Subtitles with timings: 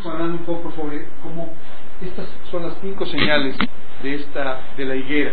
[0.00, 1.52] Hablando un poco sobre cómo
[2.00, 3.56] estas son las cinco señales
[4.02, 5.32] de esta de la higuera.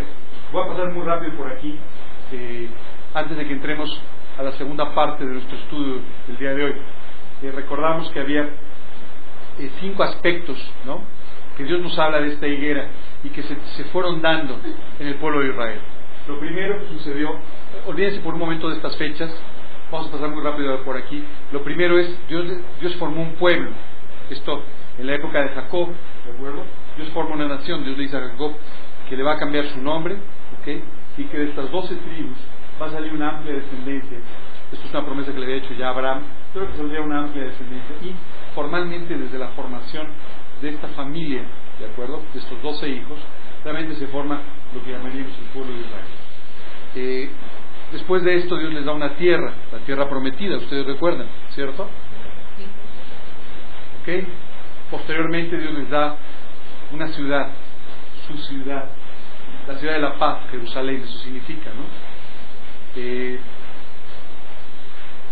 [0.52, 1.76] Voy a pasar muy rápido por aquí
[2.34, 2.68] eh,
[3.14, 3.90] antes de que entremos
[4.38, 6.74] a la segunda parte de nuestro estudio del día de hoy.
[7.42, 11.04] Eh, recordamos que había eh, cinco aspectos, ¿no?
[11.58, 12.90] Que Dios nos habla de esta higuera
[13.24, 14.60] y que se, se fueron dando
[15.00, 15.80] en el pueblo de Israel.
[16.28, 17.40] Lo primero que sucedió,
[17.88, 19.32] olvídense por un momento de estas fechas,
[19.90, 21.24] vamos a pasar muy rápido por aquí.
[21.52, 22.46] Lo primero es, Dios,
[22.80, 23.72] Dios formó un pueblo,
[24.30, 24.64] esto
[24.98, 25.90] en la época de Jacob,
[26.26, 26.64] ¿de acuerdo?
[26.98, 28.54] Dios forma una nación, Dios le dice a Jacob
[29.10, 30.16] que le va a cambiar su nombre,
[30.60, 30.68] ¿ok?
[31.18, 32.38] Y que de estas doce tribus
[32.82, 34.18] va a salir una amplia descendencia.
[34.72, 36.24] Esto es una promesa que le había hecho ya a Abraham,
[36.54, 37.96] pero que saldría una amplia descendencia.
[38.04, 38.14] Y
[38.54, 40.08] formalmente desde la formación
[40.62, 41.44] de esta familia,
[41.80, 42.22] ¿de acuerdo?
[42.34, 43.20] De estos doce hijos,
[43.64, 44.42] realmente se forma
[44.74, 46.06] lo que llamaríamos el pueblo de Israel.
[46.96, 47.30] Eh,
[47.92, 51.90] después de esto Dios les da una tierra, la tierra prometida, ustedes recuerdan, ¿cierto?
[54.90, 56.18] Posteriormente Dios les da
[56.92, 57.50] una ciudad,
[58.28, 58.86] su ciudad,
[59.68, 61.84] la ciudad de la paz, Jerusalén, eso significa, ¿no?
[62.96, 63.40] Eh,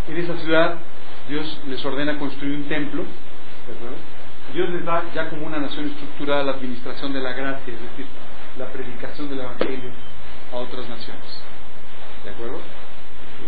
[0.07, 0.77] en esa ciudad
[1.27, 3.03] Dios les ordena construir un templo,
[3.67, 3.97] ¿verdad?
[4.53, 8.05] Dios les da ya como una nación estructurada la administración de la gracia, es decir,
[8.57, 9.91] la predicación del Evangelio
[10.53, 11.43] a otras naciones.
[12.23, 12.59] ¿De acuerdo?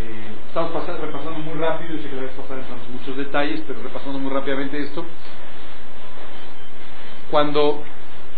[0.00, 3.16] Eh, estamos pasando, repasando muy rápido, yo sé que la vez pasada entramos en muchos
[3.16, 5.06] detalles, pero repasando muy rápidamente esto.
[7.30, 7.84] Cuando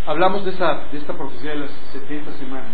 [0.07, 2.73] hablamos de, esa, de esta profecía de las 70 semanas,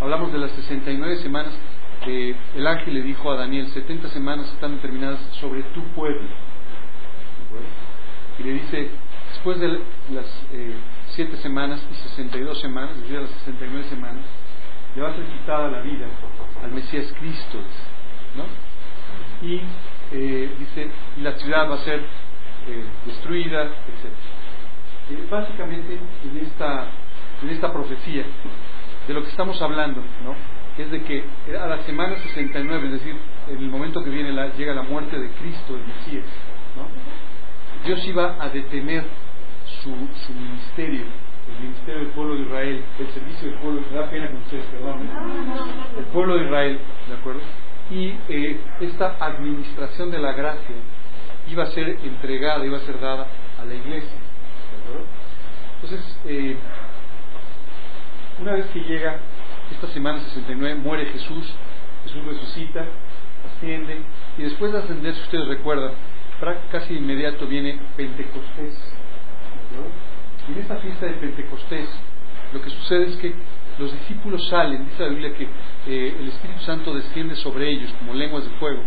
[0.00, 1.58] hablamos de las 69 semanas
[2.04, 6.28] que el ángel le dijo a Daniel, 70 semanas están determinadas sobre tu pueblo.
[8.38, 8.90] Y le dice,
[9.30, 9.80] después de
[10.12, 10.76] las eh,
[11.08, 14.24] 7 semanas y 62 semanas, es decir, las 69 semanas,
[14.94, 16.06] le va a ser quitada la vida
[16.62, 17.58] al Mesías Cristo,
[18.36, 18.67] ¿no?
[19.42, 19.60] Y
[20.12, 24.12] eh, dice, y la ciudad va a ser eh, destruida, etc.
[25.10, 26.86] Eh, básicamente, en esta,
[27.42, 28.24] en esta profecía,
[29.06, 30.34] de lo que estamos hablando, ¿no?
[30.82, 31.24] es de que
[31.58, 33.16] a la semana 69, es decir,
[33.48, 36.26] en el momento que viene la, llega la muerte de Cristo, el Mesías,
[36.76, 36.86] ¿no?
[37.84, 39.04] Dios iba a detener
[39.82, 41.04] su, su ministerio,
[41.48, 45.02] el ministerio del pueblo de Israel, el servicio del pueblo, da pena con ustedes, perdón,
[45.02, 45.98] ¿eh?
[45.98, 47.40] el pueblo de Israel, ¿de acuerdo?
[47.90, 50.76] Y eh, esta administración de la gracia
[51.50, 53.26] iba a ser entregada, iba a ser dada
[53.58, 54.18] a la iglesia.
[55.80, 56.56] Entonces, eh,
[58.40, 59.18] una vez que llega
[59.70, 61.54] esta semana 69, muere Jesús,
[62.04, 62.84] Jesús resucita,
[63.46, 64.02] asciende,
[64.36, 65.92] y después de ascender, si ustedes recuerdan,
[66.70, 68.76] casi de inmediato viene Pentecostés.
[70.48, 71.88] Y en esta fiesta de Pentecostés,
[72.52, 73.34] lo que sucede es que
[73.78, 75.44] los discípulos salen, dice la Biblia que
[75.86, 78.82] eh, el Espíritu Santo desciende sobre ellos como lenguas de fuego,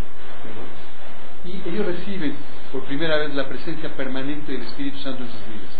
[1.44, 2.36] y ellos reciben
[2.70, 5.78] por primera vez la presencia permanente del Espíritu Santo en sus vidas.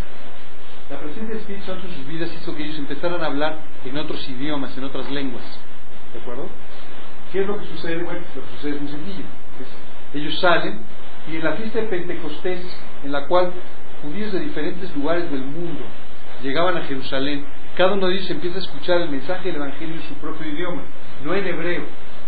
[0.90, 3.96] La presencia del Espíritu Santo en sus vidas hizo que ellos empezaran a hablar en
[3.96, 5.44] otros idiomas, en otras lenguas.
[6.12, 6.48] ¿De acuerdo?
[7.32, 8.02] ¿Qué es lo que sucede?
[8.02, 9.24] Bueno, lo que sucede es muy sencillo.
[10.12, 10.80] Ellos salen
[11.30, 12.60] y en la fiesta de Pentecostés,
[13.04, 13.52] en la cual
[14.02, 15.84] judíos de diferentes lugares del mundo
[16.42, 17.44] llegaban a Jerusalén,
[17.76, 20.82] cada uno de ellos empieza a escuchar el mensaje del Evangelio en su propio idioma,
[21.24, 21.84] no en hebreo,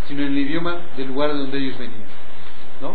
[0.07, 2.05] sino en el idioma del lugar de donde ellos venían.
[2.81, 2.95] ¿no?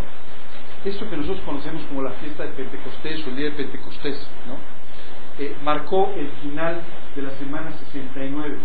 [0.86, 4.58] Esto que nosotros conocemos como la fiesta de Pentecostés o el día de Pentecostés, ¿no?
[5.38, 6.82] Eh, marcó el final
[7.16, 8.58] de la semana 69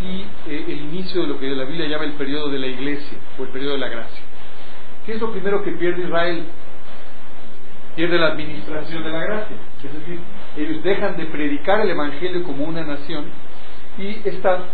[0.00, 3.18] y eh, el inicio de lo que la Biblia llama el periodo de la iglesia
[3.38, 4.22] o el periodo de la gracia.
[5.06, 6.44] ¿Qué es lo primero que pierde Israel?
[7.96, 9.56] Pierde la administración de la gracia.
[9.84, 10.20] Es decir,
[10.56, 13.26] ellos dejan de predicar el Evangelio como una nación
[13.98, 14.64] y esta,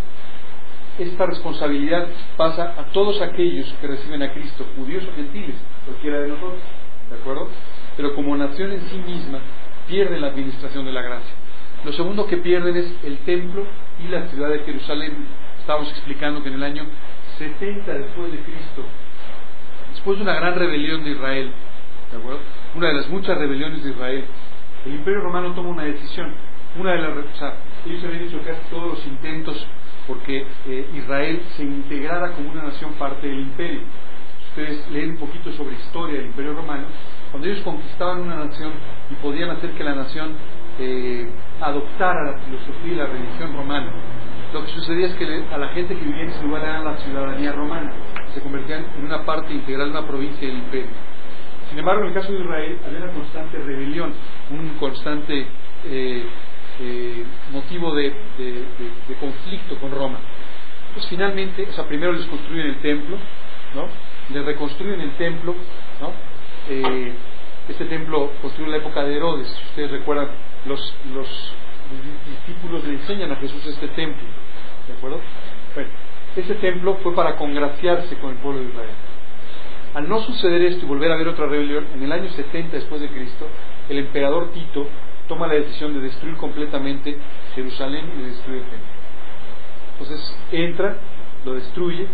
[0.99, 2.07] esta responsabilidad
[2.37, 6.61] pasa a todos aquellos que reciben a Cristo, judíos o gentiles, cualquiera de nosotros.
[7.11, 7.49] ¿De acuerdo?
[7.97, 9.41] Pero como nación en sí misma,
[9.89, 11.35] pierden la administración de la gracia.
[11.85, 13.65] Lo segundo que pierden es el templo
[14.05, 15.27] y la ciudad de Jerusalén.
[15.61, 16.87] Estábamos explicando que en el año
[17.39, 18.85] 70 después de Cristo,
[19.91, 21.53] después de una gran rebelión de Israel,
[22.11, 22.41] ¿de acuerdo?
[22.75, 24.25] una de las muchas rebeliones de Israel,
[24.89, 26.33] el Imperio Romano toma una decisión.
[26.79, 27.55] Una de las, o sea,
[27.87, 29.67] ellos habían hecho casi todos los intentos
[30.07, 33.81] porque eh, Israel se integrara como una nación parte del imperio.
[34.51, 36.87] Ustedes leen un poquito sobre historia del Imperio Romano
[37.31, 38.73] cuando ellos conquistaban una nación
[39.11, 40.33] y podían hacer que la nación
[40.79, 41.29] eh,
[41.61, 43.93] adoptara la filosofía y la religión romana,
[44.53, 46.97] lo que sucedía es que a la gente que vivía en ese lugar era la
[46.97, 47.93] ciudadanía romana,
[48.33, 50.91] se convertían en una parte integral de una provincia del imperio.
[51.69, 54.15] Sin embargo, en el caso de Israel había una constante rebelión,
[54.51, 55.47] un constante
[55.85, 56.25] eh,
[56.81, 58.15] eh, motivo de,
[59.21, 60.19] conflicto con Roma.
[60.95, 63.19] Pues finalmente, o sea, primero les construyen el templo,
[63.75, 63.87] ¿no?
[64.35, 65.55] Les reconstruyen el templo,
[66.01, 66.13] ¿no?
[66.69, 67.13] Eh,
[67.69, 70.31] Este templo construido en la época de Herodes, si ustedes recuerdan,
[70.65, 70.81] los,
[71.13, 71.29] los
[72.27, 74.27] discípulos le enseñan a Jesús este templo.
[74.87, 75.21] ¿De acuerdo?
[75.75, 75.91] Bueno,
[76.35, 78.91] este templo fue para congraciarse con el pueblo de Israel.
[79.95, 83.01] Al no suceder esto y volver a haber otra rebelión, en el año 70 después
[83.01, 83.47] de Cristo,
[83.89, 84.87] el emperador Tito
[85.29, 87.17] toma la decisión de destruir completamente
[87.55, 88.89] Jerusalén y de destruir el templo.
[89.93, 90.97] Entonces entra,
[91.45, 92.07] lo destruye,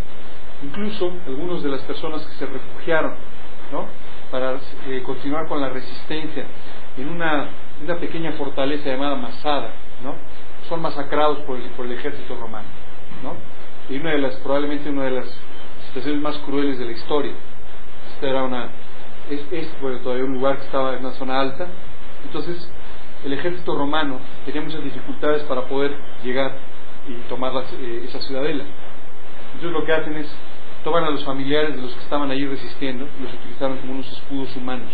[0.62, 3.14] incluso algunas de las personas que se refugiaron
[3.72, 3.86] ¿no?
[4.30, 4.56] para
[4.88, 6.46] eh, continuar con la resistencia
[6.96, 7.50] en una,
[7.82, 9.72] una, pequeña fortaleza llamada Masada,
[10.02, 10.14] ¿no?
[10.68, 12.68] son masacrados por el, por el ejército romano.
[13.22, 13.34] ¿no?
[13.88, 15.40] Y una de las, probablemente una de las
[15.88, 17.32] situaciones más crueles de la historia.
[18.14, 18.70] Esta era una,
[19.30, 19.70] es, es
[20.02, 21.66] todavía un lugar que estaba en una zona alta.
[22.24, 22.70] Entonces,
[23.24, 26.56] el ejército romano tenía muchas dificultades para poder llegar
[27.08, 28.64] y tomar eh, esa ciudadela.
[29.54, 30.34] Entonces lo que hacen es,
[30.82, 34.12] toman a los familiares de los que estaban allí resistiendo y los utilizaron como unos
[34.12, 34.90] escudos humanos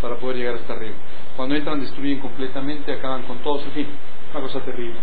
[0.00, 0.94] para poder llegar hasta arriba.
[1.36, 3.88] Cuando entran destruyen completamente, acaban con todos, en fin,
[4.32, 4.96] una cosa terrible.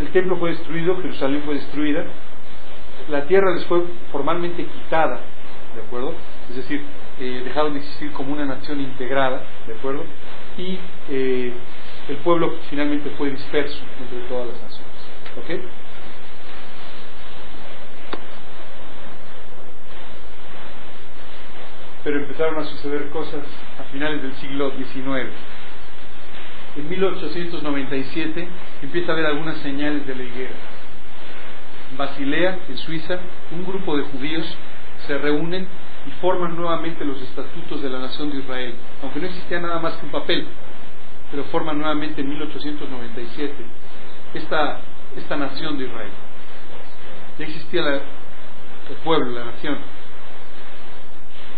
[0.00, 2.04] El templo fue destruido, Jerusalén fue destruida,
[3.08, 3.82] la tierra les fue
[4.12, 5.20] formalmente quitada,
[5.74, 6.14] ¿de acuerdo?
[6.48, 6.82] Es decir,
[7.18, 10.04] eh, dejaron de existir como una nación integrada, ¿de acuerdo?
[10.56, 10.78] Y
[11.08, 11.52] eh,
[12.08, 14.90] el pueblo finalmente fue disperso entre todas las naciones.
[15.38, 15.70] ¿Ok?
[22.02, 23.44] Pero empezaron a suceder cosas
[23.78, 25.30] a finales del siglo XIX.
[26.76, 28.48] En 1897
[28.82, 30.54] empieza a haber algunas señales de la higuera.
[31.96, 33.18] Basilea, en Suiza,
[33.50, 34.46] un grupo de judíos
[35.06, 35.66] se reúnen
[36.06, 39.94] y forman nuevamente los estatutos de la nación de Israel, aunque no existía nada más
[39.94, 40.46] que un papel,
[41.30, 43.54] pero forman nuevamente en 1897
[44.34, 44.80] esta,
[45.16, 46.10] esta nación de Israel.
[47.38, 49.78] Ya existía el pueblo, la nación.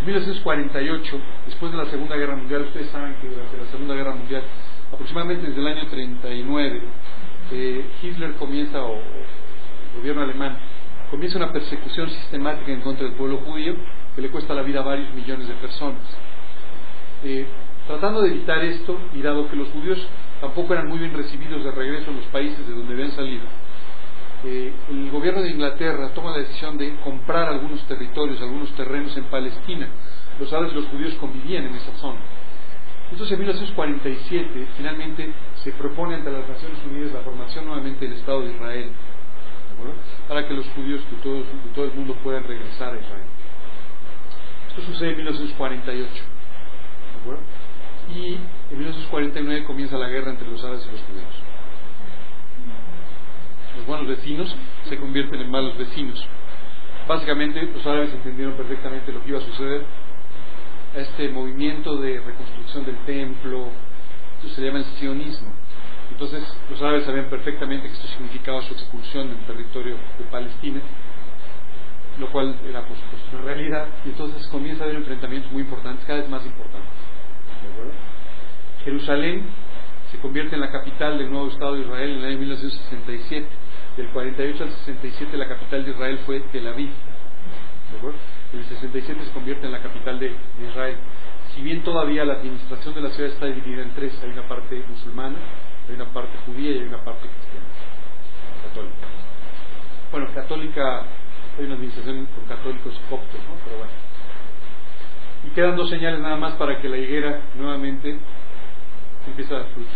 [0.01, 4.15] En 1948, después de la Segunda Guerra Mundial, ustedes saben que durante la Segunda Guerra
[4.15, 4.43] Mundial,
[4.93, 6.83] aproximadamente desde el año 39,
[7.53, 10.59] eh, Hitler comienza, o, el gobierno alemán,
[11.13, 13.77] comienza una persecución sistemática en contra del pueblo judío
[14.17, 16.01] que le cuesta la vida a varios millones de personas.
[17.23, 17.47] Eh,
[17.87, 20.09] tratando de evitar esto, y dado que los judíos
[20.41, 23.45] tampoco eran muy bien recibidos de regreso en los países de donde habían salido,
[24.45, 29.25] eh, el gobierno de Inglaterra toma la decisión de comprar algunos territorios, algunos terrenos en
[29.25, 29.89] Palestina.
[30.41, 32.21] Los árabes y los judíos convivían en esa zona.
[33.11, 35.31] Entonces en 1947 finalmente
[35.63, 38.91] se propone ante las Naciones Unidas la formación nuevamente del Estado de Israel,
[40.29, 43.25] para que los judíos de todo, de el mundo puedan regresar a Israel.
[44.69, 46.11] Esto sucede en 1948.
[48.09, 51.43] Y en 1949 comienza la guerra entre los árabes y los judíos.
[53.77, 54.55] Los buenos vecinos
[54.89, 56.27] se convierten en malos vecinos.
[57.07, 59.85] Básicamente los árabes entendieron perfectamente lo que iba a suceder.
[60.95, 63.69] Este movimiento de reconstrucción del templo,
[64.37, 65.53] esto se llama el sionismo.
[66.13, 70.81] Entonces los árabes sabían perfectamente que esto significaba su expulsión del territorio de Palestina,
[72.19, 73.87] lo cual era por supuesto una realidad.
[74.05, 76.91] Y entonces comienza a haber enfrentamientos muy importantes, cada vez más importantes.
[78.85, 79.47] Jerusalén
[80.11, 83.49] se convierte en la capital del nuevo Estado de Israel en el año 1967.
[83.97, 86.91] Del 48 al 67 la capital de Israel fue Tel Aviv.
[88.53, 90.35] En el 67 se convierte en la capital de,
[90.69, 90.97] Israel.
[91.55, 94.83] Si bien todavía la administración de la ciudad está dividida en tres, hay una parte
[94.89, 95.37] musulmana,
[95.89, 97.67] hay una parte judía y hay una parte cristiana,
[98.65, 99.07] católica.
[100.11, 101.07] Bueno, católica,
[101.59, 103.57] hay una administración con católicos coptos, ¿no?
[103.65, 103.93] Pero bueno.
[105.45, 108.19] Y quedan dos señales nada más para que la higuera nuevamente
[109.27, 109.91] empiece a dar fruto.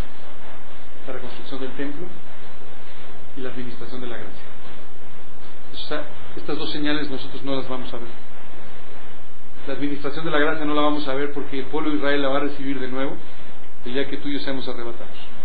[1.07, 2.07] La reconstrucción del templo
[3.37, 4.45] y la administración de la gracia.
[5.73, 6.05] O sea,
[6.37, 8.09] estas dos señales nosotros no las vamos a ver.
[9.67, 12.23] La administración de la gracia no la vamos a ver porque el pueblo de Israel
[12.23, 13.17] la va a recibir de nuevo
[13.85, 15.36] el día que tú y yo seamos arrebatados.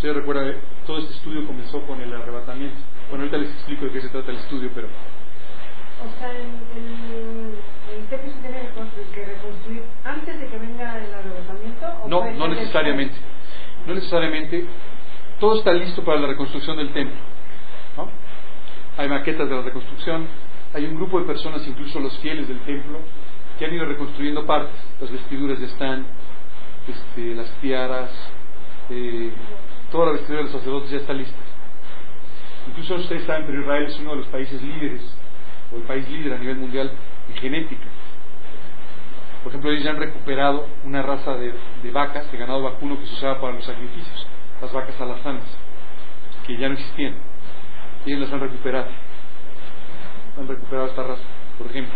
[0.00, 0.54] Ustedes recuerdan,
[0.86, 2.78] todo este estudio comenzó con el arrebatamiento.
[3.10, 4.86] Bueno, ahorita les explico de qué se trata el estudio, pero...
[4.86, 6.46] O sea, el,
[7.92, 8.70] el, templo se tiene
[9.12, 11.86] que reconstruir antes de que venga el arrebatamiento.
[12.02, 13.14] ¿o no, no necesariamente.
[13.86, 14.64] No necesariamente
[15.38, 17.20] todo está listo para la reconstrucción del templo.
[18.96, 20.26] Hay maquetas de la reconstrucción,
[20.72, 23.00] hay un grupo de personas, incluso los fieles del templo,
[23.58, 24.80] que han ido reconstruyendo partes.
[24.98, 26.06] Las vestiduras ya están,
[26.88, 28.10] este, las tiaras,
[28.88, 29.30] eh,
[29.90, 31.38] toda la vestidura de los sacerdotes ya está lista.
[32.68, 35.16] Incluso ustedes saben, pero Israel es uno de los países líderes,
[35.72, 36.92] o el país líder a nivel mundial
[37.28, 37.86] en genética.
[39.42, 43.06] Por ejemplo, ellos ya han recuperado una raza de, de vacas, de ganado vacuno que
[43.06, 44.26] se usaba para los sacrificios
[44.60, 45.44] las vacas alazanas,
[46.46, 47.14] que ya no existían.
[48.06, 48.88] Ellos las han recuperado.
[50.38, 51.22] Han recuperado esta raza,
[51.58, 51.94] por ejemplo.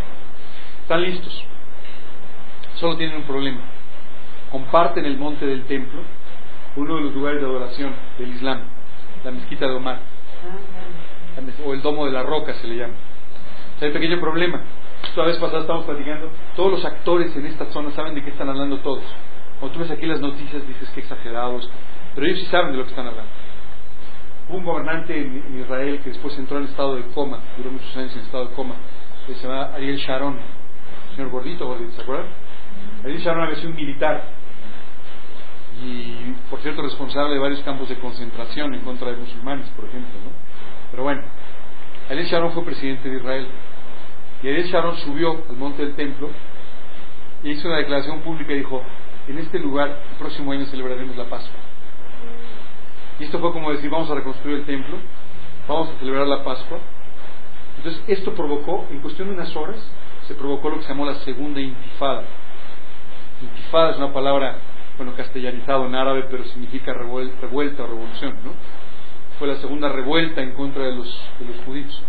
[0.83, 1.45] Están listos.
[2.75, 3.61] Solo tienen un problema.
[4.51, 6.03] comparten el monte del templo,
[6.77, 8.61] uno de los lugares de adoración del Islam,
[9.25, 10.01] la mezquita de Omar,
[11.65, 12.95] o el domo de la roca se le llama.
[13.81, 14.63] hay un pequeño problema.
[15.03, 18.49] Esta vez pasada estamos platicando, todos los actores en esta zona saben de qué están
[18.49, 19.05] hablando todos.
[19.61, 21.73] Cuando tú ves aquí las noticias dices que exagerado esto,
[22.15, 23.31] pero ellos sí saben de lo que están hablando.
[24.49, 28.15] Hubo un gobernante en Israel que después entró en estado de coma, duró muchos años
[28.15, 28.75] en estado de coma,
[29.27, 30.39] se llama Ariel Sharon,
[31.15, 32.29] señor gordito, gordito, ¿se acuerdan?
[33.05, 34.25] Ariel Sharon había sido un militar
[35.83, 40.13] y, por cierto, responsable de varios campos de concentración en contra de musulmanes, por ejemplo,
[40.25, 40.31] ¿no?
[40.91, 41.23] Pero bueno,
[42.09, 43.49] Ariel Sharon fue presidente de Israel
[44.43, 46.31] y Ariel Sharon subió al monte del templo
[47.43, 48.83] y hizo una declaración pública y dijo,
[49.27, 51.61] en este lugar el próximo año celebraremos la Pascua.
[53.19, 54.99] Y esto fue como decir, vamos a reconstruir el templo,
[55.69, 56.79] vamos a celebrar la Pascua.
[57.79, 59.79] Entonces esto provocó, en cuestión de unas horas,
[60.27, 62.25] se provocó lo que se llamó la segunda intifada.
[63.43, 64.59] Intifada es una palabra,
[64.97, 68.53] bueno, castellanizado en árabe, pero significa revuelta o revolución, ¿no?
[69.39, 72.03] Fue la segunda revuelta en contra de los, de los judíos.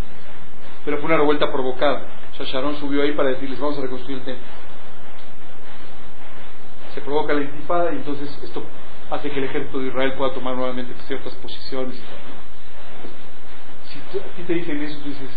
[0.84, 2.06] Pero fue una revuelta provocada.
[2.40, 4.46] O Sharon subió ahí para decirles, vamos a reconstruir el templo.
[6.94, 8.64] Se provoca la intifada y entonces esto
[9.10, 12.02] hace que el ejército de Israel pueda tomar nuevamente ciertas posiciones.
[13.86, 15.30] Si a ti te dicen eso, tú dices,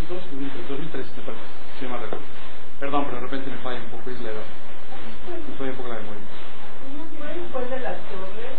[0.08, 1.42] 2003, 2003 me parece,
[1.78, 2.18] si recuerdo.
[2.78, 4.44] Perdón, pero de repente me falla un poco, es la edad.
[5.48, 6.22] Me falla un poco la memoria.
[7.52, 8.54] ¿Fue de las torres?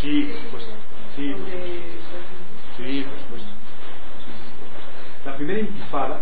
[0.00, 0.72] Sí, supuesto.
[1.16, 1.34] Sí.
[2.76, 3.06] Sí.
[5.36, 6.20] Primera intifada,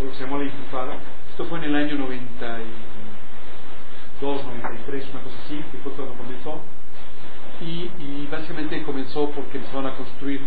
[0.00, 0.94] o lo que se llamó la intifada,
[1.30, 6.60] esto fue en el año 92, 93, una cosa así, que fue comenzó.
[7.60, 10.40] Y, y básicamente comenzó porque empezaron a construir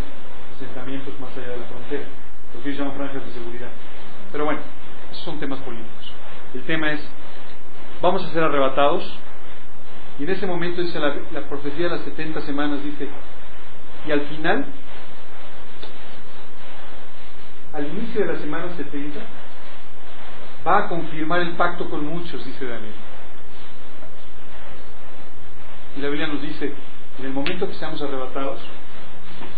[0.56, 2.06] asentamientos más allá de la frontera
[2.54, 3.70] lo que ellos llaman franjas de seguridad.
[4.32, 4.62] Pero bueno,
[5.12, 6.14] esos son temas políticos.
[6.54, 7.02] El tema es,
[8.02, 9.18] vamos a ser arrebatados,
[10.20, 13.08] y en ese momento dice la profecía de las 70 semanas, dice,
[14.06, 14.66] y al final,
[17.74, 19.20] al inicio de la semana 70,
[20.66, 22.94] va a confirmar el pacto con muchos, dice Daniel.
[25.98, 26.74] Y la Biblia nos dice,
[27.20, 28.60] en el momento que seamos arrebatados,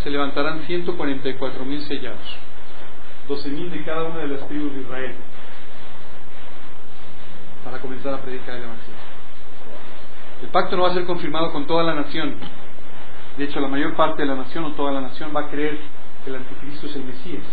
[0.03, 2.37] se levantarán 144 mil sellados.
[3.27, 5.15] 12.000 de cada una de las tribus de Israel
[7.63, 8.99] para comenzar a predicar el Evangelio.
[10.41, 12.37] El pacto no va a ser confirmado con toda la nación.
[13.37, 15.79] De hecho, la mayor parte de la nación o toda la nación va a creer
[16.23, 17.43] que el anticristo es el Mesías.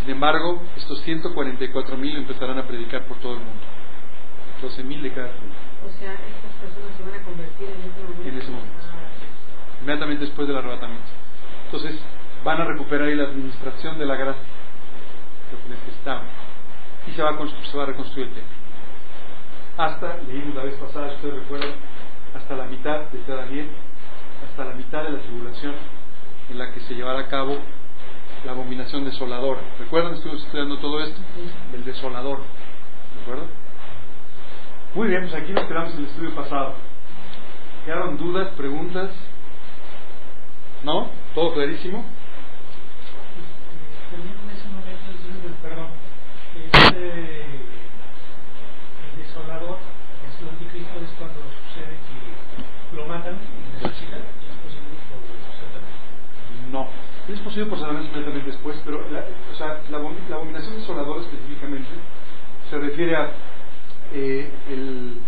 [0.00, 3.62] Sin embargo, estos 144.000 empezarán a predicar por todo el mundo.
[4.62, 5.52] 12.000 de cada tribu.
[5.84, 8.28] O sea, estas personas se van a convertir en ese momento.
[8.28, 8.78] En ese momento.
[8.80, 9.80] Ah.
[9.82, 11.08] Inmediatamente después del arrebatamiento.
[11.66, 12.00] Entonces,
[12.44, 14.42] van a recuperar ahí la administración de la gracia,
[15.52, 16.26] lo que necesitaban.
[17.06, 18.56] Y se va a, se va a reconstruir el templo.
[19.76, 21.72] Hasta, leímos la vez pasada, si ustedes recuerdan,
[22.34, 23.68] hasta la mitad de este Daniel,
[24.48, 25.74] hasta la mitad de la tribulación
[26.50, 27.58] en la que se llevará a cabo
[28.44, 29.60] la abominación desoladora.
[29.78, 30.14] ¿Recuerdan?
[30.14, 31.20] Estuvimos estudiando todo esto.
[31.74, 32.38] El desolador.
[32.38, 33.46] ¿De acuerdo?
[34.94, 36.74] Muy bien, pues aquí nos quedamos en el estudio pasado.
[37.84, 39.10] ¿Quedaron dudas, preguntas?
[40.82, 41.10] ¿No?
[41.34, 42.04] ¿Todo clarísimo?
[44.70, 45.88] momento, perdón,
[46.54, 47.44] este
[49.04, 49.78] el desolador,
[50.26, 55.20] es el anticristo, es cuando sucede que lo matan y necesitan, y es posible por
[55.54, 55.94] Satanás.
[56.70, 56.88] No,
[57.34, 61.88] es posible por Satanás inmediatamente después, pero la, o sea, la, la abominación desoladora específicamente
[62.68, 63.30] se refiere a
[64.12, 65.18] eh, el,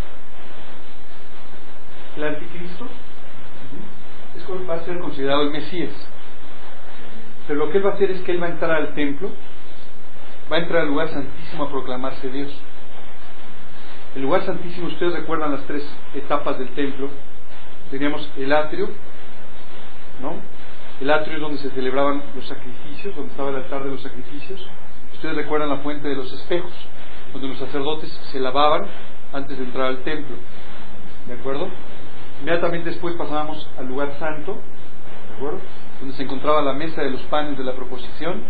[2.17, 2.87] el anticristo,
[4.37, 5.93] es, va a ser considerado el Mesías
[7.47, 9.31] pero lo que él va a hacer es que él va a entrar al templo,
[10.51, 12.53] va a entrar al lugar santísimo a proclamarse Dios.
[14.15, 15.83] El lugar santísimo, ustedes recuerdan las tres
[16.15, 17.11] etapas del templo.
[17.91, 18.91] Teníamos el atrio,
[20.21, 20.37] ¿no?
[21.03, 24.65] El atrio es donde se celebraban los sacrificios, donde estaba el altar de los sacrificios.
[25.15, 26.71] Ustedes recuerdan la fuente de los espejos,
[27.33, 28.83] donde los sacerdotes se lavaban
[29.33, 30.37] antes de entrar al templo.
[31.27, 31.69] ¿De acuerdo?
[32.41, 34.59] Inmediatamente después pasábamos al lugar santo,
[35.31, 35.59] ¿de acuerdo?
[35.99, 38.41] donde se encontraba la mesa de los panes de la proposición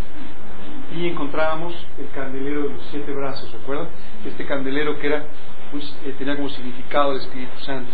[0.95, 3.89] y encontrábamos el candelero de los siete brazos, ¿recuerdan?
[4.27, 5.25] Este candelero que era,
[5.71, 7.93] pues, eh, tenía como significado el Espíritu Santo.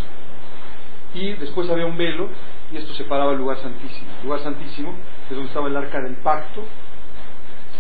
[1.15, 2.29] Y después había un velo
[2.73, 4.11] y esto separaba el lugar santísimo.
[4.21, 4.95] El lugar santísimo
[5.25, 6.65] es donde estaba el arca del pacto,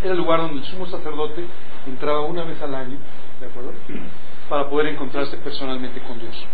[0.02, 1.44] era el lugar donde el sumo sacerdote
[1.86, 2.98] entraba una vez al año,
[3.40, 3.72] ¿de acuerdo?
[4.48, 6.46] Para poder encontrarse personalmente con Dios.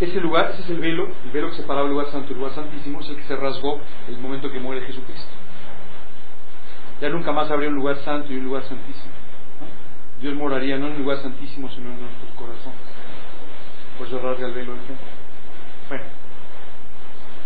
[0.00, 2.38] Ese lugar, ese es el velo, el velo que separaba el lugar santo y el
[2.38, 5.32] lugar santísimo, es el que se rasgó el momento que muere Jesucristo.
[7.00, 9.14] Ya nunca más habría un lugar santo y un lugar santísimo.
[10.20, 12.78] Dios moraría no en un lugar santísimo, sino en nuestros corazones.
[13.98, 15.06] Por eso rasga el velo del templo.
[15.88, 16.04] Bueno,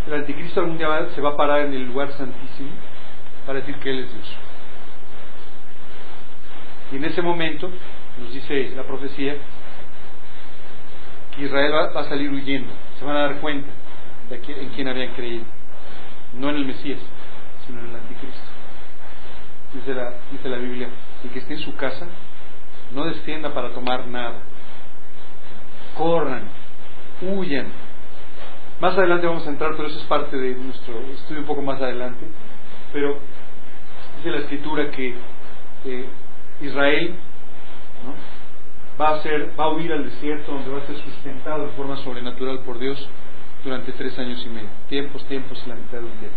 [0.07, 2.71] el anticristo algún día se va a parar en el lugar santísimo
[3.47, 4.37] para decir que Él es Dios.
[6.93, 7.71] Y en ese momento,
[8.19, 9.37] nos dice la profecía,
[11.35, 12.73] que Israel va, a salir huyendo.
[12.99, 13.69] Se van a dar cuenta
[14.29, 15.45] de en quién habían creído.
[16.35, 16.99] No en el Mesías,
[17.67, 18.41] sino en el anticristo.
[19.75, 20.89] Dice la, dice la Biblia,
[21.23, 22.07] el que esté en su casa,
[22.93, 24.41] no descienda para tomar nada.
[25.97, 26.49] Corran,
[27.23, 27.67] huyan.
[28.81, 31.81] Más adelante vamos a entrar, pero eso es parte de nuestro estudio un poco más
[31.81, 32.27] adelante.
[32.93, 33.19] Pero
[34.17, 35.15] dice la escritura que
[35.85, 36.07] eh,
[36.63, 37.15] Israel
[38.99, 41.97] va, a ser, va a huir al desierto donde va a ser sustentado de forma
[41.99, 43.07] sobrenatural por Dios
[43.63, 44.71] durante tres años y medio.
[44.89, 46.31] Tiempos, tiempos y la mitad de un día.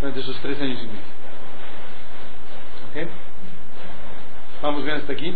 [0.00, 3.06] Durante esos tres años y medio.
[3.06, 3.10] ¿Ok?
[4.62, 5.34] ¿Vamos bien hasta aquí?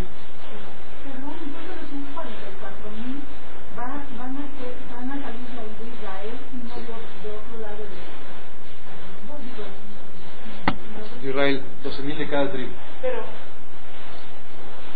[11.25, 12.71] Israel, 12.000 de cada tribu.
[13.00, 13.25] Pero,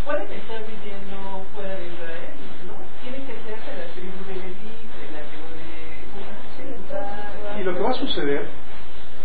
[0.05, 2.29] pueden estar viviendo fuera de Israel,
[2.67, 2.75] ¿no?
[3.01, 5.61] Tienen que ser de la tribu de Leví, de la tribu de
[7.61, 8.47] Y lo que va a suceder,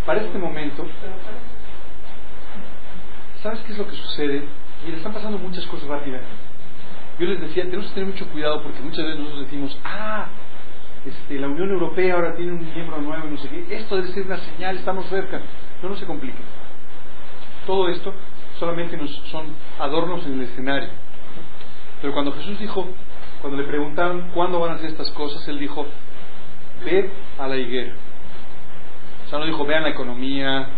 [0.07, 0.87] para este momento,
[3.43, 4.45] ¿sabes qué es lo que sucede?
[4.87, 6.29] Y le están pasando muchas cosas rápidamente.
[7.19, 10.29] Yo les decía, tenemos que tener mucho cuidado porque muchas veces nosotros decimos, ah,
[11.07, 14.09] este, la Unión Europea ahora tiene un miembro nuevo y no sé qué, esto debe
[14.09, 15.41] ser una señal, estamos cerca.
[15.83, 16.39] No, no se complique.
[17.67, 18.13] Todo esto
[18.59, 19.47] solamente nos son
[19.79, 20.89] adornos en el escenario.
[22.01, 22.87] Pero cuando Jesús dijo,
[23.41, 25.87] cuando le preguntaron cuándo van a hacer estas cosas, él dijo,
[26.85, 27.95] ve a la higuera.
[29.27, 30.69] O sea, no dijo, vean la economía,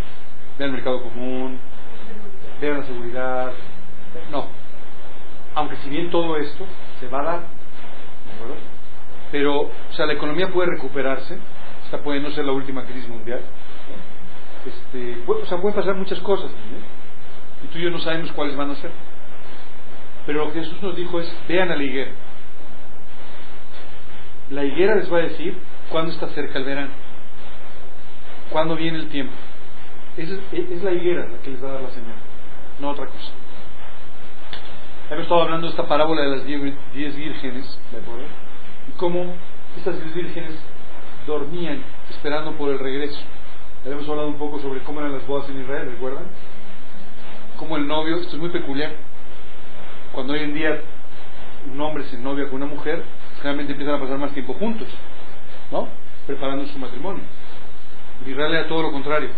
[0.58, 1.58] vean el mercado común,
[2.60, 3.52] vean la seguridad.
[4.30, 4.46] No.
[5.54, 6.64] Aunque si bien todo esto
[7.00, 7.40] se va a dar,
[9.32, 11.38] pero, o sea, la economía puede recuperarse,
[11.84, 13.40] esta puede no ser la última crisis mundial,
[14.66, 16.50] este, o sea, pueden pasar muchas cosas.
[17.64, 18.90] Y tú y yo no sabemos cuáles van a ser.
[20.26, 22.10] Pero lo que Jesús nos dijo es, vean a la higuera.
[24.50, 25.56] La higuera les va a decir
[25.90, 26.92] cuándo está cerca el verano,
[28.50, 29.32] cuándo viene el tiempo.
[30.16, 32.14] Es, es la higuera la que les va a dar la señal,
[32.80, 33.32] no otra cosa.
[35.10, 38.24] Hemos estado hablando de esta parábola de las diez vírgenes, ¿de acuerdo?
[38.88, 39.34] Y cómo
[39.76, 40.58] estas diez vírgenes
[41.26, 43.20] dormían esperando por el regreso.
[43.86, 46.24] Habíamos hablado un poco sobre cómo eran las bodas en Israel, ¿recuerdan?
[47.56, 48.96] Cómo el novio, esto es muy peculiar,
[50.10, 50.80] cuando hoy en día
[51.72, 53.04] un hombre se novia con una mujer,
[53.36, 54.88] generalmente empiezan a pasar más tiempo juntos,
[55.70, 55.86] ¿no?
[56.26, 57.22] Preparando su matrimonio.
[58.24, 59.30] En Israel era todo lo contrario.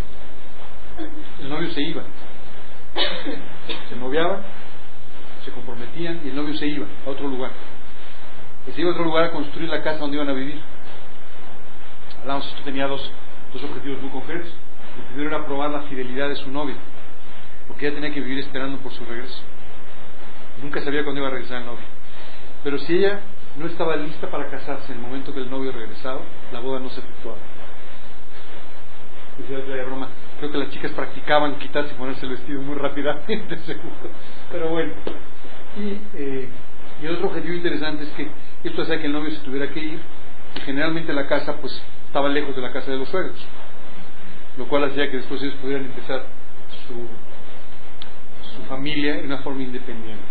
[1.42, 2.04] El novio se iba.
[3.90, 4.40] Se noviaban,
[5.44, 7.50] se comprometían y el novio se iba a otro lugar.
[8.66, 10.58] Y se iba a otro lugar a construir la casa donde iban a vivir.
[12.24, 13.12] Esto tenía dos,
[13.52, 14.52] dos objetivos muy concretos.
[14.96, 16.76] El primero era probar la fidelidad de su novia,
[17.66, 19.42] porque ella tenía que vivir esperando por su regreso.
[20.62, 21.84] Nunca sabía cuándo iba a regresar el novio.
[22.64, 23.20] Pero si ella
[23.56, 26.20] no estaba lista para casarse en el momento que el novio regresaba,
[26.52, 27.38] la boda no se efectuaba.
[29.38, 30.08] Decía otra broma,
[30.38, 34.10] creo que las chicas practicaban quitarse y ponerse el vestido muy rápidamente, seguro.
[34.50, 34.92] Pero bueno.
[35.76, 36.48] Y, eh,
[37.00, 38.28] y otro objetivo interesante es que
[38.64, 40.00] esto hacía que el novio se tuviera que ir,
[40.56, 41.80] y generalmente la casa pues
[42.18, 43.38] estaba lejos de la casa de los suegros,
[44.56, 46.24] lo cual hacía que después ellos pudieran empezar
[46.88, 47.06] su,
[48.68, 50.24] familia de una forma independiente,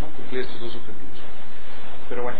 [0.00, 0.06] ¿no?
[0.16, 1.18] cumplir estos dos objetivos.
[2.08, 2.38] Pero bueno,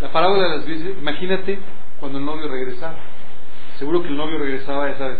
[0.00, 1.58] la parábola de las veces, imagínate
[2.00, 2.96] cuando el novio regresaba.
[3.78, 5.18] Seguro que el novio regresaba, ya sabes,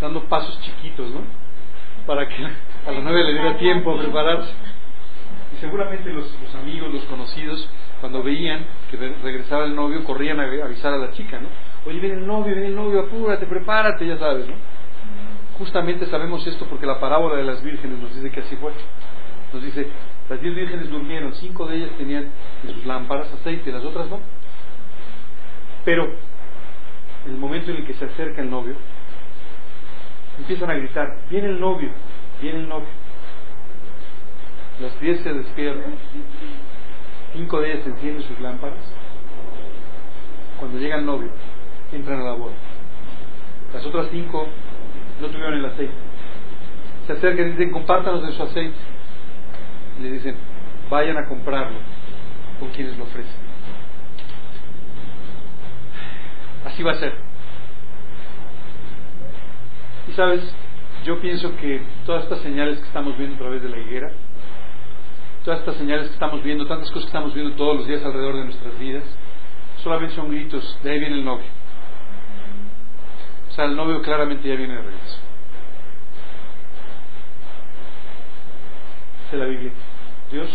[0.00, 1.20] dando pasos chiquitos, ¿no?
[2.06, 4.52] Para que a la novia le diera tiempo a prepararse.
[5.56, 6.26] Y seguramente los
[6.60, 11.40] amigos, los conocidos, cuando veían que regresaba el novio, corrían a avisar a la chica,
[11.40, 11.48] ¿no?
[11.86, 14.54] Oye, viene el novio, viene el novio, apúrate, prepárate, ya sabes, ¿no?
[15.58, 18.72] Justamente sabemos esto porque la parábola de las vírgenes nos dice que así fue.
[19.52, 19.88] Nos dice,
[20.28, 22.30] las diez vírgenes durmieron, cinco de ellas tenían
[22.64, 24.20] en sus lámparas aceite, las otras no.
[25.84, 26.04] Pero,
[27.24, 28.74] en el momento en el que se acerca el novio,
[30.38, 31.90] empiezan a gritar, viene el novio,
[32.42, 32.88] viene el novio.
[34.80, 35.94] Las diez se despiertan
[37.36, 38.82] Cinco de ellas encienden sus lámparas
[40.58, 41.28] cuando llega el novio,
[41.92, 42.54] entran a la boda.
[43.74, 44.46] Las otras cinco
[45.20, 45.92] no tuvieron el aceite.
[47.06, 48.76] Se acercan y dicen, compártanos de su aceite.
[49.98, 50.36] Y le dicen,
[50.88, 51.78] vayan a comprarlo
[52.58, 53.36] con quienes lo ofrecen.
[56.64, 57.14] Así va a ser.
[60.08, 60.54] Y sabes,
[61.04, 64.10] yo pienso que todas estas señales que estamos viendo a través de la higuera,
[65.46, 68.34] todas estas señales que estamos viendo, tantas cosas que estamos viendo todos los días alrededor
[68.34, 69.04] de nuestras vidas,
[69.76, 71.46] solamente son gritos, de ahí viene el novio.
[73.48, 75.20] O sea, el novio claramente ya viene de regreso.
[79.22, 79.72] Dice la Biblia,
[80.32, 80.48] Dios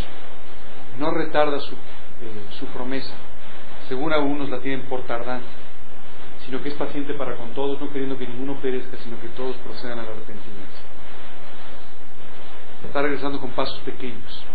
[1.00, 3.16] no retarda su, eh, su promesa,
[3.88, 5.48] según algunos la tienen por tardanza,
[6.46, 9.56] sino que es paciente para con todos, no queriendo que ninguno perezca, sino que todos
[9.56, 10.76] procedan al arrepentimiento.
[12.86, 14.46] Está regresando con pasos pequeños,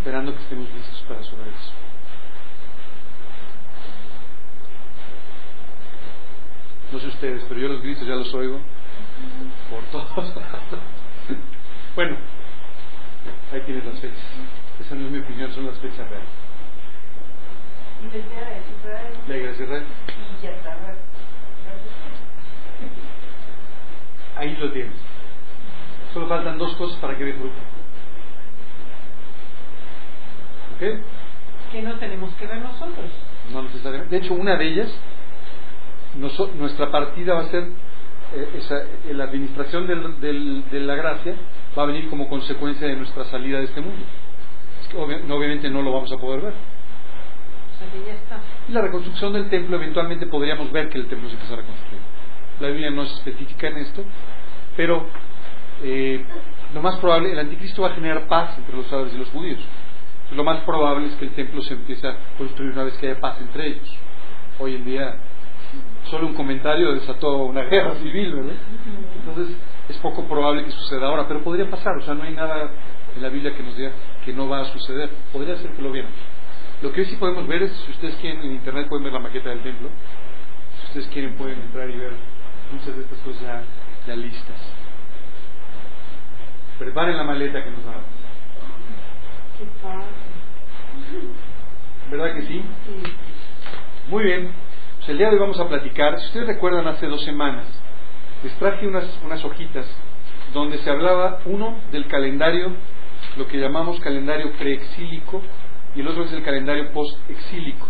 [0.00, 1.72] esperando que estemos listos para su regreso.
[6.90, 8.60] No sé ustedes, pero yo los gritos ya los oigo
[9.68, 10.34] por todos
[11.94, 12.16] Bueno,
[13.52, 14.18] ahí tienes las fechas.
[14.80, 16.28] Esa no es mi opinión, son las fechas reales.
[19.28, 19.84] La iglesia real.
[20.40, 20.78] Y ya está.
[24.36, 24.96] Ahí lo tienes.
[26.14, 27.69] Solo faltan dos cosas para que dé fruto.
[30.80, 31.72] ¿Ok?
[31.72, 33.06] Que no tenemos que ver nosotros.
[33.52, 34.18] No necesariamente.
[34.18, 34.88] De hecho, una de ellas,
[36.18, 37.64] noso- nuestra partida va a ser,
[38.34, 41.34] eh, esa, eh, la administración del- del- de la gracia
[41.78, 44.02] va a venir como consecuencia de nuestra salida de este mundo.
[44.80, 46.52] Es que no, obviamente no lo vamos a poder ver.
[46.54, 48.40] O sea que ya está.
[48.68, 52.00] Y la reconstrucción del templo, eventualmente podríamos ver que el templo se empezó a reconstruir.
[52.60, 54.04] La Biblia no es específica en esto,
[54.76, 55.06] pero
[55.82, 56.22] eh,
[56.74, 59.60] lo más probable, el anticristo va a generar paz entre los árabes y los judíos.
[60.32, 63.20] Lo más probable es que el templo se empiece a construir una vez que haya
[63.20, 63.98] paz entre ellos.
[64.58, 65.16] Hoy en día,
[66.04, 68.54] solo un comentario desató una guerra civil, ¿verdad?
[69.18, 69.56] Entonces,
[69.88, 71.96] es poco probable que suceda ahora, pero podría pasar.
[71.96, 72.70] O sea, no hay nada
[73.16, 73.90] en la Biblia que nos diga
[74.24, 75.10] que no va a suceder.
[75.32, 76.12] Podría ser que lo vieran.
[76.82, 79.18] Lo que hoy sí podemos ver es, si ustedes quieren, en internet pueden ver la
[79.18, 79.90] maqueta del templo.
[80.78, 82.12] Si ustedes quieren, pueden entrar y ver
[82.72, 83.64] muchas de estas cosas
[84.06, 84.74] ya, listas.
[86.78, 88.19] Preparen la maleta que nos van a.
[92.10, 92.62] ¿Verdad que sí?
[94.08, 94.52] Muy bien.
[94.96, 96.18] Pues el día de hoy vamos a platicar.
[96.18, 97.66] Si ustedes recuerdan, hace dos semanas
[98.42, 99.86] les traje unas, unas hojitas
[100.54, 102.72] donde se hablaba, uno, del calendario,
[103.36, 105.42] lo que llamamos calendario preexílico,
[105.94, 107.86] y el otro es el calendario postexílico.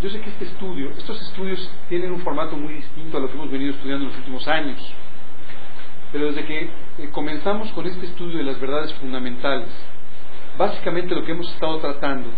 [0.00, 3.34] Yo sé que este estudio, estos estudios tienen un formato muy distinto a lo que
[3.34, 4.94] hemos venido estudiando en los últimos años.
[6.12, 6.70] Pero desde que eh,
[7.10, 9.68] comenzamos con este estudio de las verdades fundamentales,
[10.58, 12.28] básicamente lo que hemos estado tratando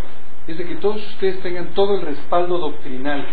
[0.46, 3.27] es de que todos ustedes tengan todo el respaldo doctrinal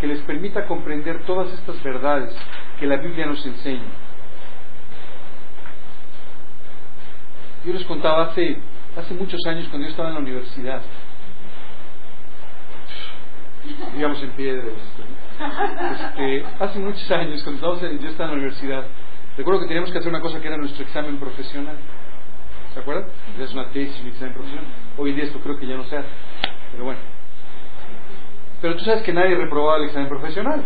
[0.00, 2.34] que les permita comprender todas estas verdades
[2.78, 3.88] que la Biblia nos enseña.
[7.64, 8.58] Yo les contaba hace,
[8.96, 10.82] hace muchos años cuando yo estaba en la universidad,
[13.94, 15.92] digamos en piedra, esto, ¿no?
[15.92, 18.86] Este, hace muchos años cuando yo estaba en la universidad,
[19.36, 21.76] recuerdo que teníamos que hacer una cosa que era nuestro examen profesional.
[22.74, 23.06] ¿Se acuerdan?
[23.38, 24.66] Es una tesis, un examen profesional.
[24.96, 26.08] Hoy en día esto creo que ya no se hace,
[26.72, 27.00] pero bueno.
[28.60, 30.64] Pero tú sabes que nadie reprobaba el examen profesional.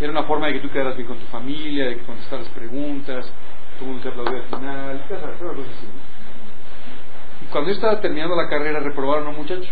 [0.00, 3.32] Era una forma de que tú quedaras bien con tu familia, de que contestaras preguntas,
[3.84, 5.86] mundo te aplaudía al final, ya sabes, una cosa así.
[7.42, 9.70] Y cuando yo estaba terminando la carrera, reprobaron a un muchacho.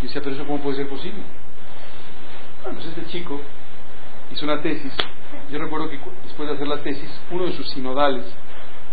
[0.00, 1.22] Y decía, pero eso cómo puede ser posible.
[2.62, 3.40] Bueno, pues este chico
[4.30, 4.92] hizo una tesis.
[5.50, 8.24] Yo recuerdo que después de hacer la tesis, uno de sus sinodales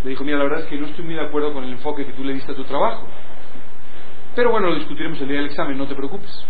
[0.08, 2.06] le dijo, mira, la verdad es que no estoy muy de acuerdo con el enfoque
[2.06, 3.06] que tú le diste a tu trabajo.
[4.36, 6.46] Pero bueno, lo discutiremos el día del examen, no te preocupes.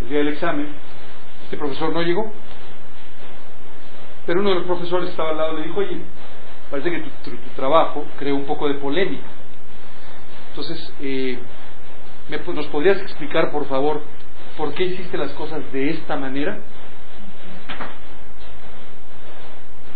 [0.00, 0.68] El día del examen,
[1.44, 2.32] este profesor no llegó.
[4.24, 6.00] Pero uno de los profesores estaba al lado le dijo, oye,
[6.70, 9.26] parece que tu, tu- trabajo creó un poco de polémica.
[10.48, 11.38] Entonces, eh,
[12.30, 14.00] ¿me- ¿nos podrías explicar, por favor,
[14.56, 16.58] por qué hiciste las cosas de esta manera?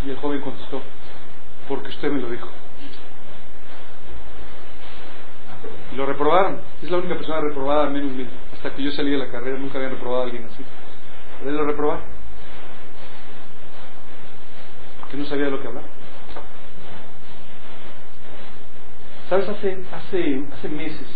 [0.05, 0.83] Y el joven contestó,
[1.69, 2.49] porque usted me lo dijo.
[5.93, 6.61] Y lo reprobaron.
[6.83, 9.59] Es la única persona reprobada, al menos mira, hasta que yo salí de la carrera,
[9.59, 10.65] nunca había reprobado a alguien así.
[11.39, 12.05] Pero lo reprobaron.
[15.01, 15.87] Porque no sabía de lo que hablaba.
[19.29, 19.49] ¿Sabes?
[19.49, 21.09] Hace, hace, hace meses,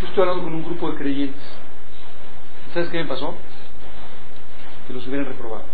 [0.00, 1.42] yo estoy hablando con un grupo de creyentes.
[2.74, 3.34] ¿Sabes qué me pasó?
[4.86, 5.64] Que los hubieran reprobado.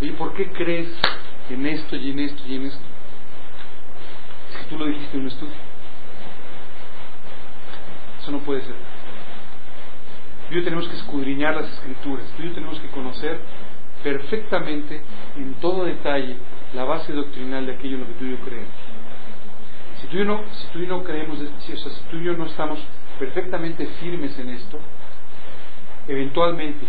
[0.00, 0.88] Oye, ¿por qué crees
[1.54, 2.84] en esto y en esto y en esto?
[4.50, 5.54] Es que tú lo dijiste en un estudio.
[8.20, 8.74] Eso no puede ser.
[10.48, 13.40] Tú y yo tenemos que escudriñar las escrituras, tú y yo tenemos que conocer
[14.02, 15.02] perfectamente,
[15.36, 16.36] en todo detalle,
[16.74, 18.74] la base doctrinal de aquello en lo que tú y yo creemos.
[20.00, 22.36] Si tú y yo no, si tú y no creemos, si, si tú y yo
[22.36, 22.78] no estamos
[23.18, 24.78] perfectamente firmes en esto,
[26.08, 26.86] eventualmente,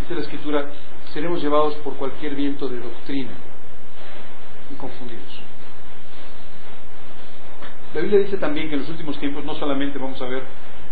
[0.00, 0.70] dice la escritura,
[1.12, 3.30] seremos llevados por cualquier viento de doctrina
[4.70, 5.42] y confundidos.
[7.94, 10.42] La Biblia dice también que en los últimos tiempos no solamente vamos a ver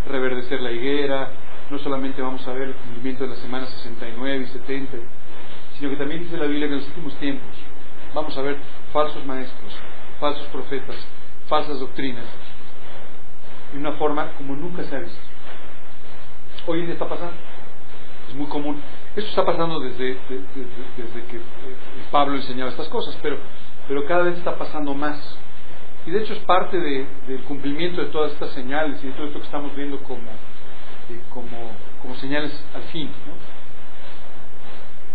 [0.06, 1.30] reverdecer la higuera,
[1.70, 4.96] no solamente vamos a ver el cumplimiento de las semanas 69 y 70,
[5.78, 7.56] sino que también dice la Biblia que en los últimos tiempos
[8.14, 8.56] vamos a ver
[8.92, 9.76] falsos maestros,
[10.20, 10.96] falsos profetas,
[11.48, 12.24] falsas doctrinas,
[13.72, 15.20] de una forma como nunca se ha visto.
[16.66, 17.34] Hoy en día está pasando,
[18.28, 18.80] es muy común.
[19.14, 21.40] Esto está pasando desde, desde, que eh,
[22.10, 23.38] Pablo enseñaba estas cosas, pero,
[23.88, 25.38] pero cada vez está pasando más.
[26.06, 29.40] Y de hecho es parte del cumplimiento de todas estas señales y de todo esto
[29.40, 30.30] que estamos viendo como,
[31.10, 33.10] eh, como, como señales al fin.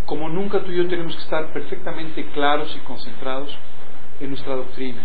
[0.04, 3.56] Como nunca tú y yo tenemos que estar perfectamente claros y concentrados
[4.20, 5.00] en nuestra doctrina.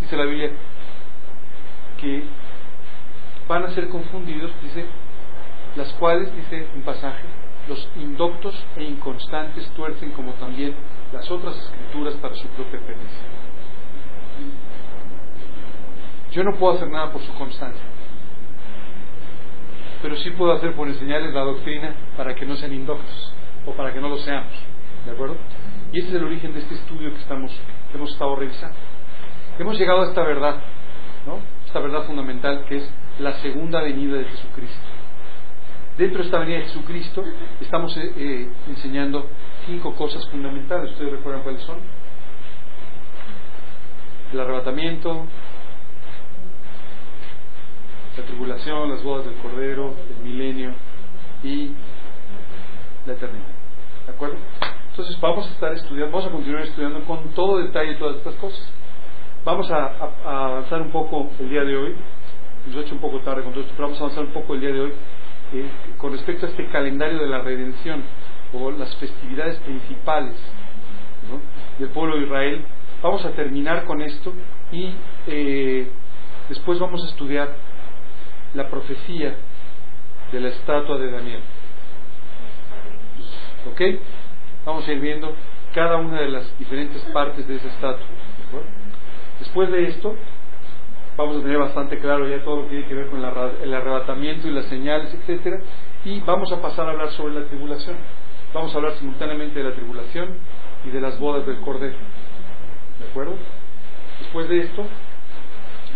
[0.00, 0.52] Dice la Biblia
[2.00, 2.22] que
[3.48, 4.86] van a ser confundidos, dice,
[5.76, 7.24] las cuales, dice un pasaje,
[7.68, 10.74] los indoctos e inconstantes tuercen como también
[11.12, 13.28] las otras escrituras para su propia perdición.
[16.32, 17.84] Yo no puedo hacer nada por su constancia,
[20.02, 23.34] pero sí puedo hacer por enseñarles la doctrina para que no sean indoctos
[23.66, 24.52] o para que no lo seamos.
[25.04, 25.36] ¿De acuerdo?
[25.92, 27.50] Y ese es el origen de este estudio que, estamos,
[27.90, 28.76] que hemos estado revisando.
[29.58, 30.56] Hemos llegado a esta verdad,
[31.26, 31.38] ¿no?
[31.66, 34.97] esta verdad fundamental que es la segunda venida de Jesucristo.
[35.98, 37.24] Dentro de esta venida de Jesucristo
[37.60, 39.26] estamos eh, eh, enseñando
[39.66, 40.92] cinco cosas fundamentales.
[40.92, 41.78] ¿Ustedes recuerdan cuáles son?
[44.32, 45.26] El arrebatamiento,
[48.16, 50.72] la tribulación, las bodas del Cordero, el milenio
[51.42, 51.72] y
[53.04, 53.48] la eternidad.
[54.06, 54.36] ¿De acuerdo?
[54.90, 58.72] Entonces vamos a estar estudiando, vamos a continuar estudiando con todo detalle todas estas cosas.
[59.44, 61.96] Vamos a, avanzar un poco el día de hoy,
[62.68, 64.54] nos ha hecho un poco tarde con todo esto, pero vamos a avanzar un poco
[64.54, 64.92] el día de hoy
[65.52, 68.02] eh, con respecto a este calendario de la redención
[68.52, 70.34] o las festividades principales
[71.78, 72.64] del pueblo de Israel.
[73.02, 74.32] Vamos a terminar con esto
[74.72, 74.92] y
[75.26, 75.88] eh,
[76.48, 77.54] después vamos a estudiar
[78.54, 79.36] la profecía
[80.32, 81.40] de la estatua de Daniel.
[83.70, 83.80] ¿Ok?
[84.64, 85.34] Vamos a ir viendo
[85.74, 88.06] cada una de las diferentes partes de esa estatua.
[89.38, 90.16] Después de esto,
[91.18, 94.46] vamos a tener bastante claro ya todo lo que tiene que ver con el arrebatamiento
[94.46, 95.60] y las señales, etcétera,
[96.04, 97.96] y vamos a pasar a hablar sobre la tribulación.
[98.54, 100.38] Vamos a hablar simultáneamente de la tribulación
[100.86, 101.96] y de las bodas del Cordero.
[103.00, 103.34] ¿De acuerdo?
[104.20, 104.86] Después de esto,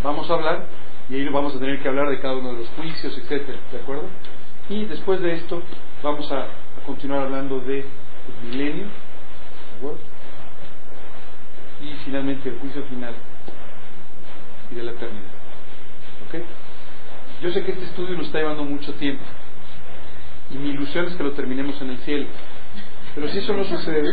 [0.03, 0.67] vamos a hablar
[1.09, 3.79] y ahí vamos a tener que hablar de cada uno de los juicios, etcétera, ¿de
[3.79, 4.09] acuerdo?
[4.69, 5.63] Y después de esto
[6.03, 6.49] vamos a,
[6.85, 9.99] continuar hablando de el milenio, ¿de acuerdo?
[11.81, 13.15] Y finalmente el juicio final
[14.73, 15.31] y de la eternidad.
[16.27, 16.43] ¿Ok?
[17.43, 19.25] Yo sé que este estudio nos está llevando mucho tiempo
[20.51, 22.27] y mi ilusión es que lo terminemos en el cielo.
[23.15, 24.11] Pero si eso no sucede,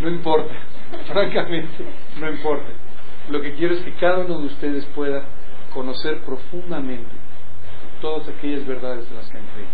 [0.00, 0.54] no importa.
[1.06, 1.84] Francamente,
[2.18, 2.68] no importa.
[3.28, 5.24] Lo que quiero es que cada uno de ustedes pueda
[5.72, 7.10] conocer profundamente
[8.00, 9.70] todas aquellas verdades de las que han creído.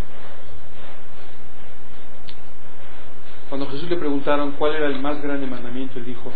[3.49, 6.31] Cuando Jesús le preguntaron cuál era el más grande mandamiento, él dijo,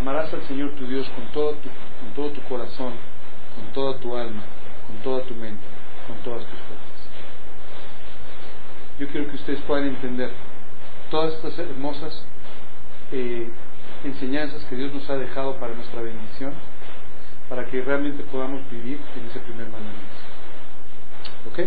[0.00, 2.94] amarás al Señor tu Dios con todo tu, con todo tu corazón,
[3.54, 4.42] con toda tu alma,
[4.86, 5.62] con toda tu mente,
[6.06, 6.88] con todas tus fuerzas.
[8.98, 10.32] Yo quiero que ustedes puedan entender
[11.10, 12.26] todas estas hermosas
[13.12, 13.50] eh,
[14.04, 16.54] enseñanzas que Dios nos ha dejado para nuestra bendición
[17.48, 20.06] para que realmente podamos vivir en ese primer mandamiento.
[21.50, 21.58] ¿Ok?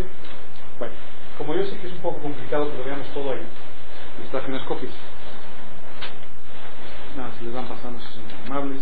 [0.80, 0.94] Bueno,
[1.38, 3.46] como yo sé que es un poco complicado que lo veamos todo ahí,
[4.22, 4.64] les traje unas.
[7.16, 8.82] Nada, si les van pasando, si son amables.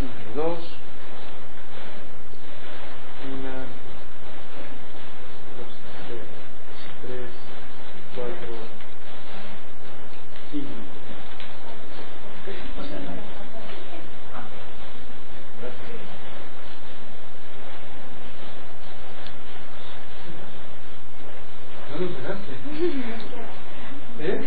[0.00, 0.58] Una, dos.
[3.24, 3.54] Una,
[5.56, 5.72] dos,
[6.08, 6.26] tres,
[7.02, 7.30] tres,
[8.14, 8.54] cuatro,
[10.50, 10.68] cinco.
[21.90, 22.52] ¿No lo esperaste?
[24.20, 24.40] ¿Eh?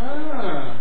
[0.00, 0.74] Ah.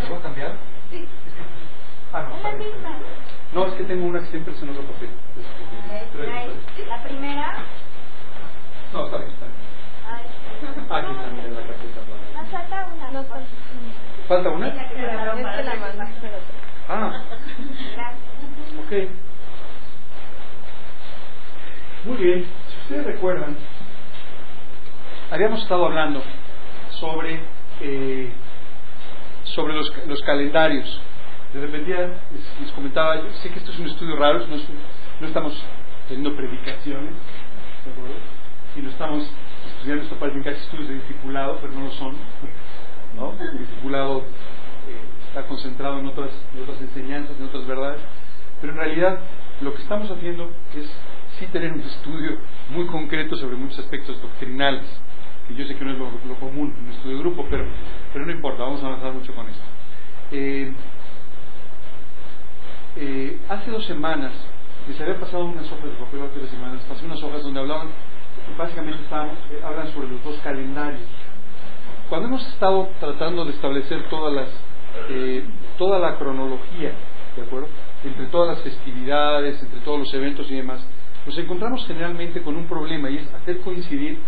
[0.00, 0.56] ¿Me puedo cambiar?
[0.90, 1.08] Sí.
[2.12, 2.98] Ah, no, Es la está bien, está misma.
[2.98, 3.41] bien.
[3.52, 5.10] No, es que tengo una que siempre se nos otro papel.
[6.88, 7.54] La, primera.
[8.92, 9.56] No, está bien, está bien.
[10.08, 10.24] ay,
[10.90, 12.00] Aquí está, mira, la carpeta.
[12.34, 13.22] Nos falta una.
[13.24, 13.46] Falta.
[14.28, 14.68] ¿Falta una?
[14.68, 15.34] Es que la
[15.76, 16.62] mandé, pero otra.
[16.88, 17.12] Ah,
[18.78, 18.92] ok.
[22.04, 23.56] Muy bien, si ustedes recuerdan,
[25.30, 26.22] habíamos estado hablando
[26.98, 27.40] sobre,
[27.80, 28.32] eh,
[29.44, 31.00] sobre los, los calendarios.
[31.52, 34.56] De repente les, les comentaba, sé que esto es un estudio raro, no,
[35.20, 35.64] no estamos
[36.08, 37.14] teniendo predicaciones,
[37.84, 38.14] ¿de acuerdo?
[38.74, 39.30] Y no estamos
[39.66, 42.16] estudiando, esto parecen casi estudios de discipulado, pero no lo son.
[43.16, 43.34] ¿no?
[43.38, 48.00] El discipulado eh, está concentrado en otras, en otras enseñanzas, en otras verdades,
[48.60, 49.18] pero en realidad
[49.60, 50.90] lo que estamos haciendo es
[51.38, 52.38] sí tener un estudio
[52.70, 54.84] muy concreto sobre muchos aspectos doctrinales,
[55.48, 57.66] que yo sé que no es lo, lo común en un estudio de grupo, pero,
[58.12, 59.64] pero no importa, vamos a avanzar mucho con esto.
[60.30, 60.72] Eh,
[62.96, 64.32] eh, hace dos semanas
[64.88, 67.88] les había pasado unas hojas de papel hace dos semanas, pasé unas hojas donde hablaban,
[68.58, 71.02] básicamente eh, hablan sobre los dos calendarios.
[72.08, 74.48] Cuando hemos estado tratando de establecer todas las,
[75.08, 75.44] eh,
[75.78, 76.92] toda la cronología,
[77.36, 77.68] ¿de acuerdo?
[78.04, 80.84] Entre todas las festividades, entre todos los eventos y demás,
[81.24, 84.18] nos encontramos generalmente con un problema y es hacer coincidir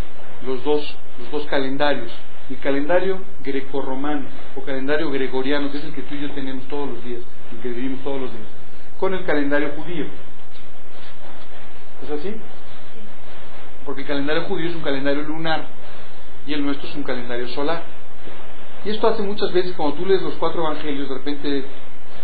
[0.47, 2.13] los dos, los dos calendarios.
[2.49, 6.89] El calendario grecorromano o calendario gregoriano, que es el que tú y yo tenemos todos
[6.91, 7.23] los días,
[7.61, 8.47] que vivimos todos los días,
[8.99, 10.07] con el calendario judío.
[12.03, 12.35] ¿Es así?
[13.85, 15.67] Porque el calendario judío es un calendario lunar
[16.47, 17.83] y el nuestro es un calendario solar.
[18.85, 21.65] Y esto hace muchas veces, cuando tú lees los cuatro evangelios, de repente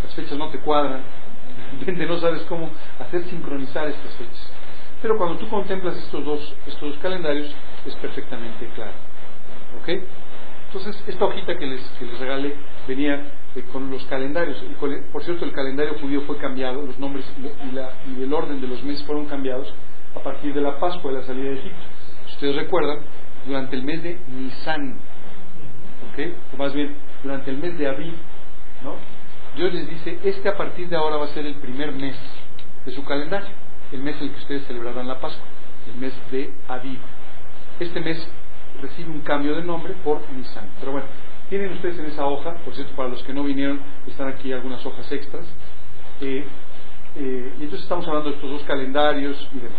[0.02, 1.02] las fechas no te cuadran,
[1.72, 4.52] de repente no sabes cómo hacer sincronizar estas fechas.
[5.00, 7.54] Pero cuando tú contemplas estos dos, estos dos calendarios,
[7.86, 8.92] es perfectamente claro.
[9.80, 9.88] ¿Ok?
[10.66, 12.54] Entonces, esta hojita que les, que les regalé
[12.86, 13.22] venía
[13.56, 14.62] eh, con los calendarios.
[14.62, 18.60] El- por cierto, el calendario judío fue cambiado, los nombres y, la- y el orden
[18.60, 19.72] de los meses fueron cambiados
[20.14, 21.78] a partir de la Pascua, de la salida de Egipto.
[22.26, 23.00] Si ustedes recuerdan,
[23.46, 24.98] durante el mes de Nisan,
[26.12, 26.34] ¿ok?
[26.54, 28.14] O más bien, durante el mes de Abril,
[28.84, 28.94] ¿no?
[29.56, 32.16] Dios les dice, este a partir de ahora va a ser el primer mes
[32.84, 33.48] de su calendario,
[33.92, 35.44] el mes en el que ustedes celebrarán la Pascua,
[35.92, 36.98] el mes de Aviv.
[37.80, 38.28] Este mes
[38.80, 40.68] recibe un cambio de nombre por Nisan.
[40.78, 41.06] Pero bueno,
[41.50, 44.86] tienen ustedes en esa hoja, por cierto, para los que no vinieron, están aquí algunas
[44.86, 45.44] hojas extras.
[46.20, 46.44] Eh,
[47.16, 49.78] eh, y entonces estamos hablando de estos dos calendarios y demás.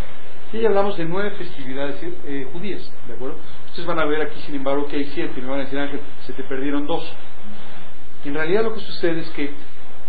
[0.52, 3.38] Y ahí hablamos de nueve festividades eh, judías, ¿de acuerdo?
[3.68, 5.80] Ustedes van a ver aquí, sin embargo, que hay siete, y me van a decir,
[5.80, 7.10] Ángel, se te perdieron dos.
[8.26, 9.54] En realidad lo que sucede es que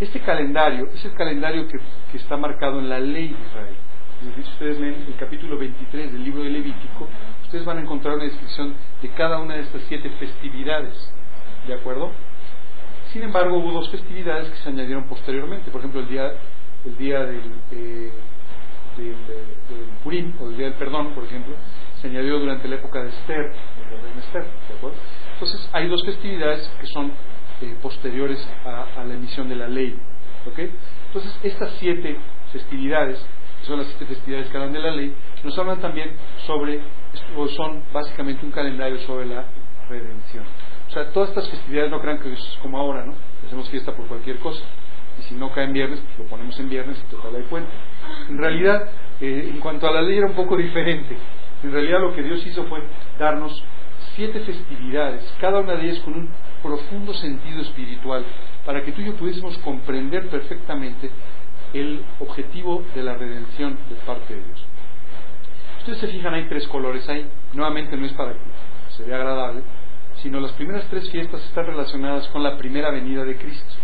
[0.01, 1.79] este calendario es el calendario que,
[2.17, 3.75] está marcado en la ley de Israel.
[4.35, 7.09] Si ustedes leen el capítulo 23 del libro de Levítico,
[7.45, 11.13] ustedes van a encontrar una descripción de cada una de estas siete festividades.
[11.67, 12.11] ¿De acuerdo?
[13.13, 15.71] Sin embargo, hubo dos festividades que se añadieron posteriormente.
[15.71, 16.33] Por ejemplo, el día,
[16.85, 18.13] el día del, eh,
[18.97, 19.17] del
[20.03, 21.55] Purim, o el día del perdón, por ejemplo,
[22.01, 23.53] se añadió durante la época de Esther.
[25.35, 27.13] Entonces, hay dos festividades que son
[27.61, 29.97] eh, posteriores a, a la emisión de la ley.
[30.47, 30.59] ¿ok?
[31.07, 32.17] Entonces, estas siete
[32.51, 33.25] festividades,
[33.61, 36.13] que son las siete festividades que hablan de la ley, nos hablan también
[36.47, 36.81] sobre,
[37.37, 39.45] o son básicamente un calendario sobre la
[39.89, 40.45] redención.
[40.93, 43.15] O sea, todas estas festividades no crean que es como ahora, ¿no?
[43.47, 44.63] Hacemos fiesta por cualquier cosa.
[45.19, 47.71] Y si no cae en viernes, pues lo ponemos en viernes y total hay puente.
[48.29, 51.17] En realidad, eh, en cuanto a la ley era un poco diferente.
[51.63, 52.83] En realidad lo que Dios hizo fue
[53.19, 53.65] darnos
[54.17, 56.29] siete festividades, cada una de ellas con un
[56.63, 58.27] profundo sentido espiritual,
[58.67, 61.11] para que tú y yo pudiésemos comprender perfectamente
[61.73, 64.67] el objetivo de la redención de parte de Dios.
[65.79, 67.27] Ustedes se fijan, hay tres colores ahí.
[67.55, 68.39] Nuevamente no es para que
[68.91, 69.63] se vea agradable,
[70.23, 73.75] sino las primeras tres fiestas están relacionadas con la primera venida de Cristo.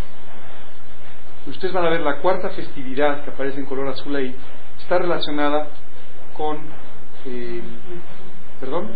[1.47, 4.35] Ustedes van a ver la cuarta festividad que aparece en color azul ahí,
[4.79, 5.69] está relacionada
[6.35, 6.59] con,
[7.25, 7.63] eh,
[8.61, 8.91] perdón,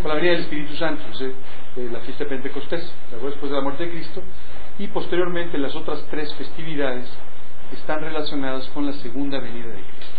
[0.00, 3.84] con la venida del Espíritu Santo, eh, la fiesta de Pentecostés, después de la muerte
[3.84, 4.22] de Cristo,
[4.78, 7.08] y posteriormente las otras tres festividades
[7.72, 10.14] están relacionadas con la segunda venida de Cristo.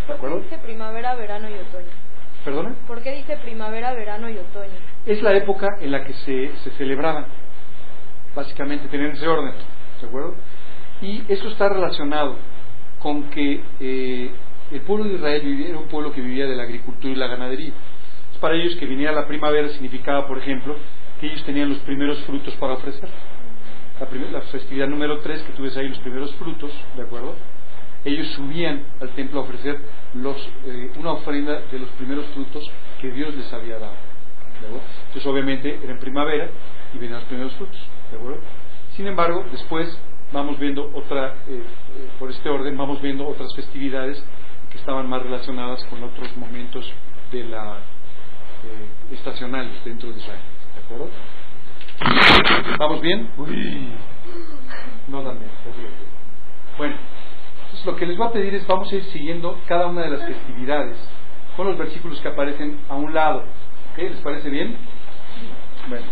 [0.00, 0.40] ¿De ¿Por qué acuerdo?
[0.40, 1.88] dice primavera, verano y otoño?
[2.44, 2.74] ¿Perdona?
[2.86, 4.89] ¿Por qué dice primavera, verano y otoño?
[5.06, 7.26] Es la época en la que se, se celebraban,
[8.34, 9.54] básicamente, tenían ese orden,
[10.00, 10.34] ¿de acuerdo?
[11.00, 12.36] Y eso está relacionado
[12.98, 14.30] con que eh,
[14.70, 17.26] el pueblo de Israel vivía, era un pueblo que vivía de la agricultura y la
[17.26, 17.72] ganadería.
[18.32, 20.76] Es para ellos que viniera la primavera significaba, por ejemplo,
[21.18, 23.08] que ellos tenían los primeros frutos para ofrecer.
[23.98, 27.34] La, la festividad número 3, que tú ves ahí los primeros frutos, ¿de acuerdo?
[28.04, 29.78] Ellos subían al templo a ofrecer
[30.14, 30.36] los,
[30.66, 32.70] eh, una ofrenda de los primeros frutos
[33.00, 34.09] que Dios les había dado.
[34.60, 34.86] ¿De acuerdo?
[35.06, 36.50] Entonces, obviamente, era en primavera
[36.94, 37.80] y venían los primeros frutos.
[38.10, 38.40] ¿de acuerdo?
[38.96, 40.00] Sin embargo, después
[40.32, 41.62] vamos viendo otra, eh, eh,
[42.18, 44.22] por este orden, vamos viendo otras festividades
[44.70, 46.90] que estaban más relacionadas con otros momentos
[47.32, 50.40] de la eh, estacionales dentro de Israel.
[50.74, 51.10] ¿De acuerdo?
[52.78, 53.30] ¿Vamos bien?
[53.36, 53.88] Uy.
[55.08, 55.50] No tan bien.
[56.78, 56.96] Bueno,
[57.64, 60.10] entonces lo que les voy a pedir es vamos a ir siguiendo cada una de
[60.10, 60.96] las festividades
[61.56, 63.44] con los versículos que aparecen a un lado.
[63.92, 63.98] ¿Ok?
[63.98, 64.76] ¿Les parece bien?
[65.88, 66.06] Bueno.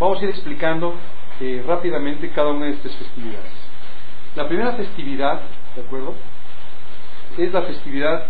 [0.00, 0.94] Vamos a ir explicando
[1.40, 3.52] eh, rápidamente cada una de estas festividades.
[4.34, 5.40] La primera festividad,
[5.76, 6.14] ¿de acuerdo?
[7.38, 8.26] Es la festividad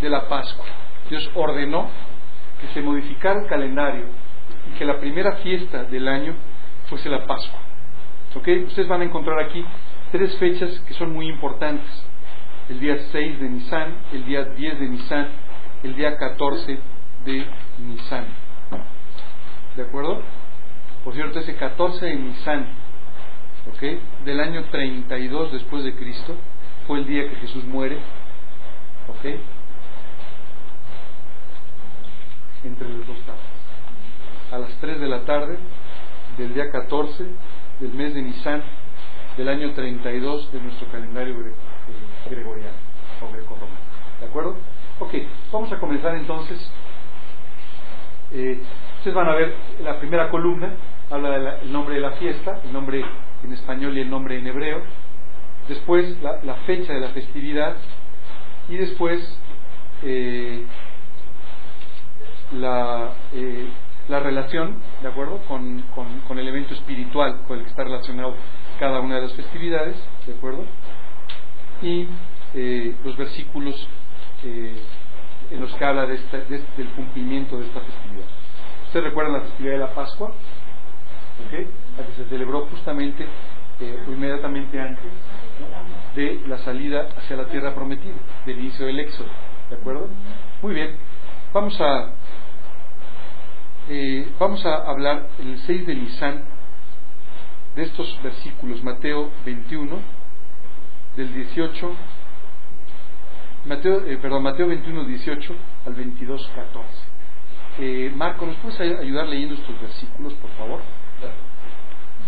[0.00, 0.66] de la Pascua.
[1.08, 1.88] Dios ordenó
[2.60, 4.06] que se modificara el calendario
[4.70, 6.34] y que la primera fiesta del año
[6.88, 7.60] fuese la Pascua.
[8.34, 8.48] ¿Ok?
[8.66, 9.64] Ustedes van a encontrar aquí
[10.14, 11.90] tres fechas que son muy importantes.
[12.68, 15.28] El día 6 de Nisan, el día 10 de Nisan,
[15.82, 16.78] el día 14
[17.24, 17.46] de
[17.80, 18.24] Nisan.
[19.74, 20.22] ¿De acuerdo?
[21.02, 22.64] Por cierto, ese 14 de Nisan,
[23.74, 24.24] ¿ok?
[24.24, 26.36] Del año 32 después de Cristo,
[26.86, 27.98] fue el día que Jesús muere,
[29.08, 29.24] ¿ok?
[32.62, 34.52] Entre los dos tardes.
[34.52, 35.58] A las 3 de la tarde
[36.38, 37.26] del día 14
[37.80, 38.62] del mes de Nisan
[39.36, 41.52] del año 32 de nuestro calendario eh,
[42.30, 42.76] gregoriano
[43.20, 43.80] o greco-romano.
[44.20, 44.56] ¿De acuerdo?
[45.00, 45.14] Ok,
[45.52, 46.70] vamos a comenzar entonces.
[48.32, 48.60] Eh,
[48.98, 50.74] ustedes van a ver la primera columna,
[51.10, 53.04] habla del nombre de la fiesta, el nombre
[53.42, 54.82] en español y el nombre en hebreo,
[55.68, 57.76] después la, la fecha de la festividad
[58.68, 59.20] y después
[60.02, 60.64] eh,
[62.52, 63.68] la, eh,
[64.08, 68.34] la relación, ¿de acuerdo?, con, con, con, el evento espiritual con el que está relacionado
[68.78, 69.96] cada una de las festividades,
[70.26, 70.64] ¿de acuerdo?
[71.82, 72.08] Y
[72.54, 73.88] eh, los versículos
[74.44, 74.76] eh,
[75.50, 78.26] en los que habla de esta, de, del cumplimiento de esta festividad.
[78.86, 80.32] ¿Ustedes recuerdan la festividad de la Pascua?
[81.46, 81.66] ¿Okay?
[81.98, 83.26] La que se celebró justamente
[83.80, 85.10] eh, inmediatamente antes
[86.14, 88.14] de la salida hacia la tierra prometida,
[88.46, 89.28] del inicio del Éxodo.
[89.68, 90.08] ¿De acuerdo?
[90.62, 90.96] Muy bien.
[91.52, 92.14] Vamos a
[93.88, 96.44] eh, vamos a hablar el 6 de Nisan
[97.76, 99.98] de estos versículos, Mateo 21,
[101.16, 101.90] del 18,
[103.66, 105.54] Mateo, eh, perdón, Mateo 21, 18
[105.86, 106.88] al 22, 14.
[107.78, 110.80] Eh, Marco, ¿nos puedes ayudar leyendo estos versículos, por favor?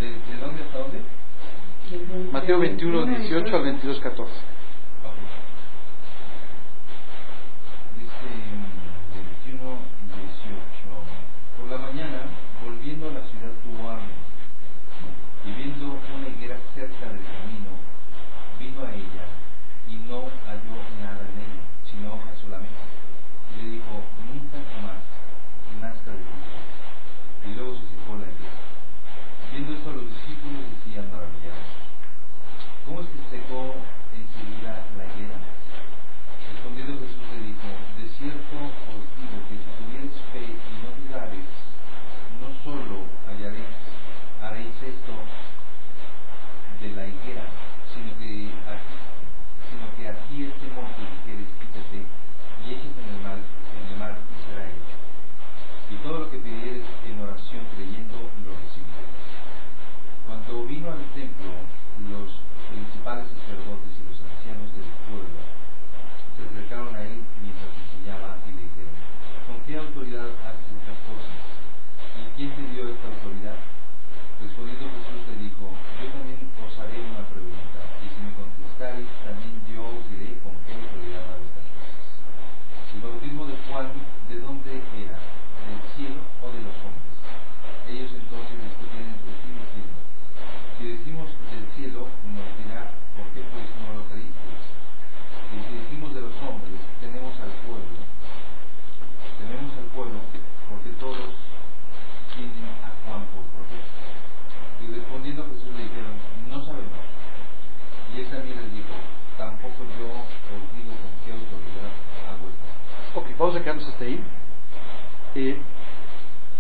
[0.01, 1.01] ¿De, de dónde hasta dónde?
[2.33, 4.33] Mateo 21, 18 al 22, 14.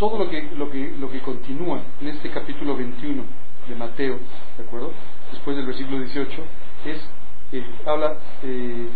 [0.09, 3.25] Todo lo que, lo, que, lo que continúa en este capítulo 21
[3.69, 4.21] de Mateo,
[4.57, 4.93] ¿de acuerdo?
[5.33, 6.43] Después del versículo 18,
[6.85, 7.11] es,
[7.51, 8.87] eh, habla eh,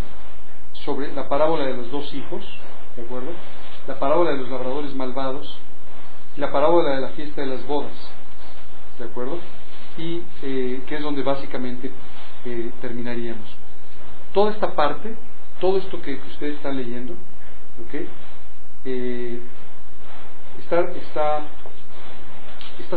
[0.84, 2.46] sobre la parábola de los dos hijos,
[2.94, 3.32] ¿de acuerdo?
[3.88, 5.58] La parábola de los labradores malvados,
[6.36, 8.14] la parábola de la fiesta de las bodas,
[9.00, 9.40] ¿de acuerdo?
[9.98, 11.90] Y eh, que es donde básicamente
[12.80, 13.48] terminaríamos.
[14.32, 15.16] Toda esta parte,
[15.60, 17.14] todo esto que usted está leyendo,
[17.84, 18.06] ¿ok?
[20.70, 21.48] Está,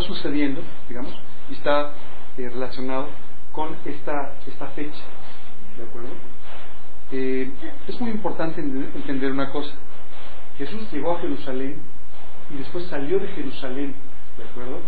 [0.01, 1.13] sucediendo, digamos,
[1.49, 1.93] y está
[2.37, 3.07] eh, relacionado
[3.51, 5.03] con esta, esta fecha,
[5.77, 6.09] ¿de acuerdo?
[7.11, 7.51] eh,
[7.87, 9.73] es muy importante en- entender una cosa.
[10.57, 11.81] Jesús llegó a Jerusalén
[12.53, 13.95] y después salió de Jerusalén,
[14.37, 14.79] ¿de acuerdo?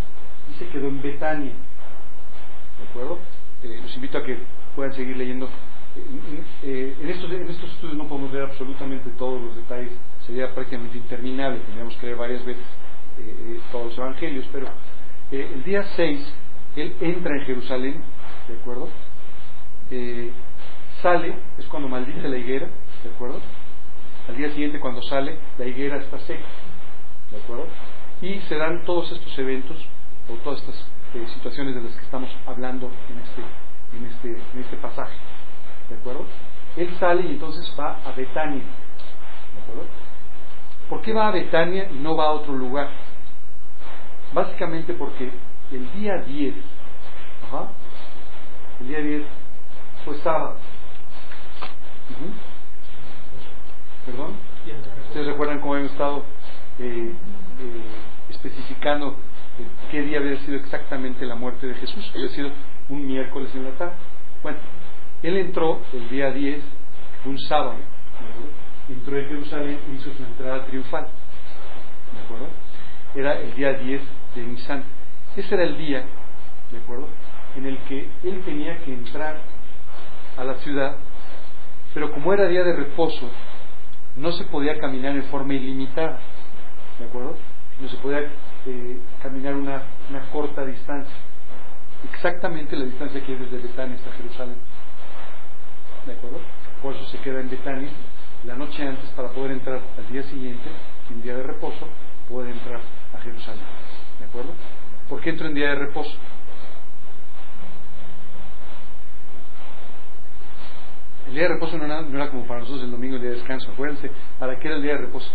[0.51, 1.53] Y se quedó en Betania,
[2.79, 3.19] ¿de acuerdo?
[3.63, 4.37] Eh, los invito a que
[4.75, 5.49] puedan seguir leyendo.
[6.63, 9.91] En, estos, en estos estudios no podemos ver absolutamente todos los detalles,
[10.25, 12.63] sería prácticamente interminable, tendríamos que leer varias veces
[13.19, 14.67] eh, eh, todos los evangelios, pero
[15.31, 16.33] eh, el día 6
[16.75, 18.03] él entra en Jerusalén,
[18.47, 18.89] ¿de acuerdo?
[19.91, 20.31] Eh,
[21.01, 22.67] sale, es cuando maldice la higuera,
[23.03, 23.39] ¿de acuerdo?
[24.27, 26.45] Al día siguiente, cuando sale, la higuera está seca,
[27.31, 27.67] ¿de acuerdo?
[28.21, 29.77] Y se dan todos estos eventos
[30.29, 30.75] o todas estas
[31.13, 33.41] eh, situaciones de las que estamos hablando en este,
[33.97, 35.15] en, este, en este pasaje,
[35.89, 36.25] ¿de acuerdo?
[36.75, 39.85] Él sale y entonces va a Betania, ¿de acuerdo?
[40.89, 42.89] ¿Por qué va a Betania y no va a otro lugar?
[44.33, 45.31] Básicamente porque
[45.71, 46.55] el día 10,
[47.47, 47.69] ajá,
[48.81, 49.23] el día 10
[50.03, 50.57] fue sábado.
[54.05, 54.33] ¿Perdón?
[55.07, 56.23] Ustedes recuerdan cómo hemos estado
[56.79, 57.13] eh,
[57.59, 57.83] eh,
[58.29, 59.15] especificando
[59.57, 62.11] eh, qué día había sido exactamente la muerte de Jesús.
[62.13, 62.49] Había sido
[62.89, 63.95] un miércoles en la tarde.
[64.43, 64.59] Bueno,
[65.23, 66.63] él entró el día 10, que
[67.23, 67.75] fue un sábado.
[68.89, 71.07] Entró en Jerusalén y hizo su entrada triunfal.
[72.13, 72.47] ¿De acuerdo?
[73.15, 74.01] Era el día 10
[74.35, 74.83] de Nisan.
[75.35, 76.05] Ese era el día,
[76.71, 77.07] ¿de acuerdo?
[77.55, 79.37] En el que él tenía que entrar
[80.37, 80.97] a la ciudad,
[81.93, 83.29] pero como era día de reposo,
[84.17, 86.19] no se podía caminar en forma ilimitada,
[86.99, 87.37] ¿de acuerdo?
[87.79, 88.19] No se podía
[88.65, 91.15] eh, caminar una, una corta distancia,
[92.11, 94.57] exactamente la distancia que es desde Betania hasta Jerusalén,
[96.05, 96.39] ¿de acuerdo?
[96.81, 97.89] Por eso se queda en Betania
[98.45, 100.69] la noche antes para poder entrar al día siguiente,
[101.09, 101.87] en día de reposo,
[102.29, 102.79] poder entrar
[103.13, 103.63] a Jerusalén,
[104.19, 104.51] ¿de acuerdo?
[105.09, 106.15] ¿Por qué entro en día de reposo?
[111.27, 113.31] El día de reposo no era, no era como para nosotros el domingo, el día
[113.31, 113.71] de descanso.
[113.71, 115.31] Acuérdense, ¿para qué era el día de reposo?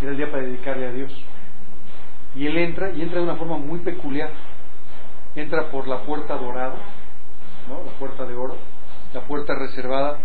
[0.00, 1.12] Era el día para dedicarle a Dios.
[2.34, 4.30] Y él entra, y entra de una forma muy peculiar.
[5.36, 6.74] Entra por la puerta dorada,
[7.68, 7.84] ¿no?
[7.84, 8.56] La puerta de oro,
[9.14, 10.18] la puerta reservada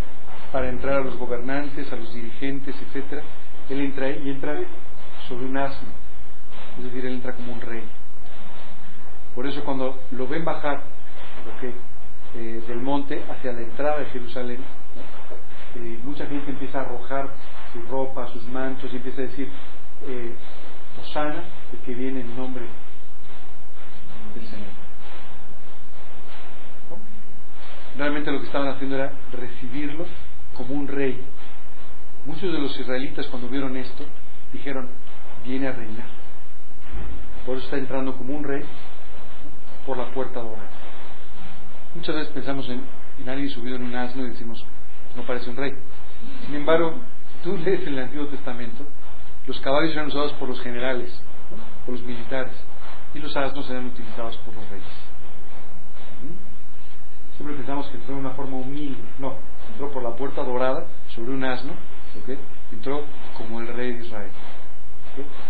[0.52, 3.24] para entrar a los gobernantes, a los dirigentes, etcétera.
[3.70, 4.60] Él entra y entra
[5.28, 5.90] sobre un asno.
[6.78, 7.84] Es decir, él entra como un rey.
[9.36, 10.84] Por eso cuando lo ven bajar,
[12.36, 14.60] eh, del monte hacia la entrada de Jerusalén.
[15.76, 17.30] Eh, mucha gente empieza a arrojar
[17.72, 19.50] su ropa, sus mantos y empieza a decir,
[20.08, 20.36] eh,
[21.02, 21.44] Osana,
[21.74, 22.66] el que viene en nombre
[24.36, 24.68] del Señor.
[27.98, 30.06] Realmente lo que estaban haciendo era recibirlo
[30.58, 31.22] como un rey.
[32.26, 34.04] Muchos de los israelitas cuando vieron esto
[34.52, 34.90] dijeron,
[35.46, 36.08] viene a reinar.
[37.46, 38.64] Por eso está entrando como un rey
[39.86, 40.70] por la puerta dorada.
[41.96, 42.82] Muchas veces pensamos en,
[43.20, 44.66] en alguien subido en un asno y decimos,
[45.16, 45.74] no parece un rey.
[46.46, 46.96] Sin embargo,
[47.44, 48.86] tú lees en el Antiguo Testamento,
[49.46, 51.10] los caballos eran usados por los generales,
[51.86, 52.54] por los militares,
[53.14, 54.86] y los asnos eran utilizados por los reyes.
[56.22, 57.36] ¿Mm?
[57.38, 59.02] Siempre pensamos que de una forma humilde.
[59.20, 59.36] No,
[59.72, 61.74] entró por la puerta dorada sobre un asno,
[62.72, 63.04] entró
[63.38, 64.32] como el rey de Israel.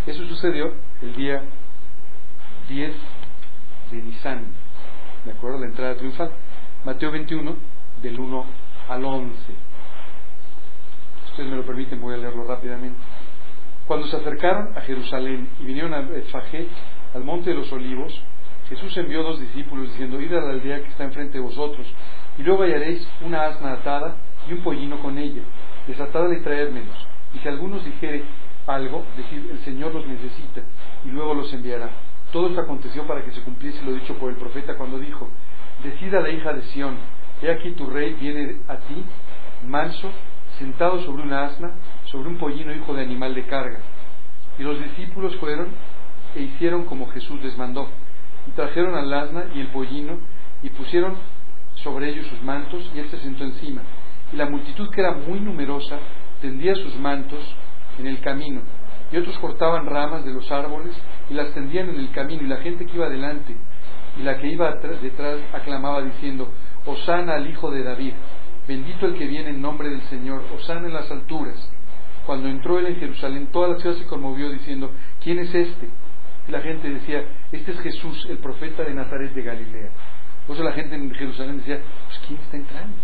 [0.06, 1.42] Eso sucedió el día
[2.68, 2.94] 10
[3.90, 4.46] de Nisan,
[5.24, 5.58] ¿de acuerdo?
[5.58, 6.30] La entrada triunfal.
[6.84, 7.56] Mateo 21,
[8.02, 8.44] del 1
[8.88, 9.34] al 11.
[11.24, 12.98] Si ustedes me lo permiten, voy a leerlo rápidamente.
[13.86, 16.68] Cuando se acercaron a Jerusalén y vinieron a Betfagé,
[17.14, 18.12] al monte de los olivos,
[18.68, 21.86] Jesús envió dos discípulos diciendo, id a la aldea que está enfrente de vosotros,
[22.38, 24.16] y luego hallaréis una asna atada
[24.48, 25.42] y un pollino con ella.
[25.86, 27.06] Desatadla y traédmelos.
[27.34, 28.24] Y si algunos dijere
[28.66, 30.62] algo, decid, el Señor los necesita,
[31.04, 31.90] y luego los enviará.
[32.32, 35.28] Todo esto aconteció para que se cumpliese lo dicho por el profeta cuando dijo,
[35.82, 36.96] Decida la hija de Sión,
[37.40, 39.04] he aquí tu rey viene a ti,
[39.66, 40.10] manso,
[40.58, 41.72] sentado sobre una asna,
[42.04, 43.80] sobre un pollino hijo de animal de carga.
[44.58, 45.68] Y los discípulos fueron
[46.34, 47.88] e hicieron como Jesús les mandó,
[48.46, 50.18] y trajeron al asna y el pollino,
[50.62, 51.16] y pusieron
[51.82, 53.82] sobre ellos sus mantos, y él se sentó encima.
[54.32, 55.98] Y la multitud, que era muy numerosa,
[56.40, 57.40] tendía sus mantos
[57.98, 58.62] en el camino,
[59.10, 60.94] y otros cortaban ramas de los árboles
[61.30, 63.56] y las tendían en el camino, y la gente que iba adelante
[64.18, 66.50] y la que iba detrás aclamaba diciendo,
[66.86, 68.14] Osana al Hijo de David,
[68.66, 71.70] bendito el que viene en nombre del Señor, Osana en las alturas.
[72.26, 74.90] Cuando entró él en Jerusalén, toda la ciudad se conmovió diciendo,
[75.22, 75.88] ¿quién es este?
[76.48, 79.90] Y la gente decía, este es Jesús, el profeta de Nazaret de Galilea.
[80.48, 82.96] Por eso la gente en Jerusalén decía, pues ¿quién está entrando?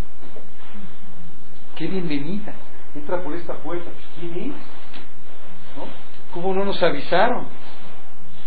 [1.76, 2.54] ¡Qué bienvenida!
[2.94, 4.56] Entra por esta puerta, pues ¿quién es?
[5.76, 5.84] ¿No?
[6.32, 7.48] ¿Cómo no nos avisaron?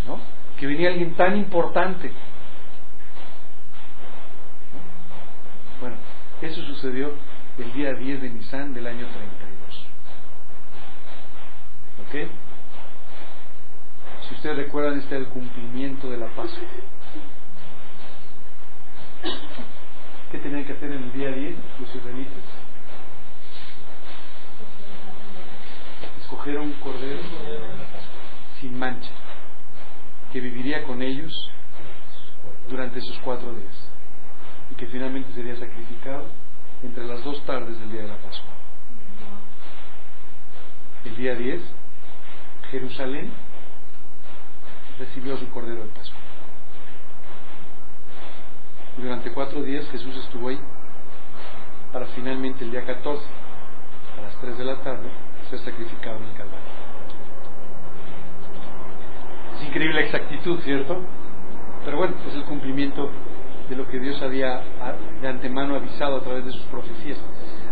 [0.07, 0.19] ¿No?
[0.59, 2.07] Que venía alguien tan importante.
[4.73, 5.79] ¿No?
[5.79, 5.97] Bueno,
[6.41, 7.13] eso sucedió
[7.59, 9.85] el día 10 de Nisan del año 32.
[12.07, 12.31] ¿Ok?
[14.27, 16.67] Si ustedes recuerdan, este es el cumplimiento de la Pascua.
[20.31, 22.43] ¿Qué tenían que hacer en el día 10 los israelitas?
[26.21, 27.21] Escoger un cordero
[28.59, 29.11] sin mancha,
[30.31, 31.31] que viviría con ellos
[32.69, 33.89] durante esos cuatro días
[34.71, 36.25] y que finalmente sería sacrificado
[36.83, 38.51] entre las dos tardes del día de la Pascua.
[41.05, 41.61] El día 10,
[42.71, 43.31] Jerusalén
[44.99, 46.16] recibió su cordero de Pascua.
[48.97, 50.59] Durante cuatro días Jesús estuvo ahí
[51.93, 53.23] para finalmente el día 14,
[54.17, 55.07] a las 3 de la tarde,
[55.51, 56.65] ser sacrificado en el Calvario.
[59.55, 60.99] Es increíble la exactitud, ¿cierto?
[61.85, 63.11] Pero bueno, es el cumplimiento
[63.69, 64.63] de lo que Dios había
[65.21, 67.19] de antemano avisado a través de sus profecías.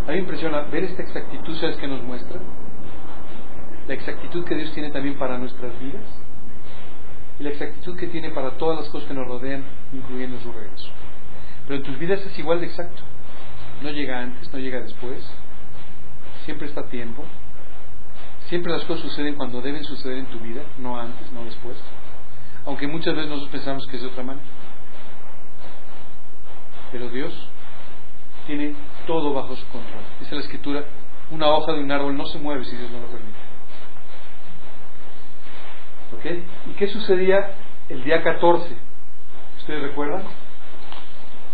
[0.03, 2.39] A mí me impresiona ver esta exactitud, ¿sabes qué nos muestra?
[3.87, 6.05] La exactitud que Dios tiene también para nuestras vidas
[7.39, 10.91] y la exactitud que tiene para todas las cosas que nos rodean, incluyendo su regreso.
[11.67, 13.01] Pero en tus vidas es igual de exacto.
[13.81, 15.25] No llega antes, no llega después.
[16.45, 17.23] Siempre está a tiempo.
[18.47, 21.77] Siempre las cosas suceden cuando deben suceder en tu vida, no antes, no después.
[22.65, 24.45] Aunque muchas veces nosotros pensamos que es de otra manera.
[26.91, 27.33] Pero Dios
[28.45, 28.75] tiene
[29.07, 30.03] todo bajo su control.
[30.19, 30.85] Dice la escritura,
[31.31, 33.39] una hoja de un árbol no se mueve si Dios no lo permite.
[36.15, 36.69] ¿Ok?
[36.69, 37.55] ¿Y qué sucedía
[37.89, 38.75] el día 14?
[39.57, 40.23] ¿Ustedes recuerdan?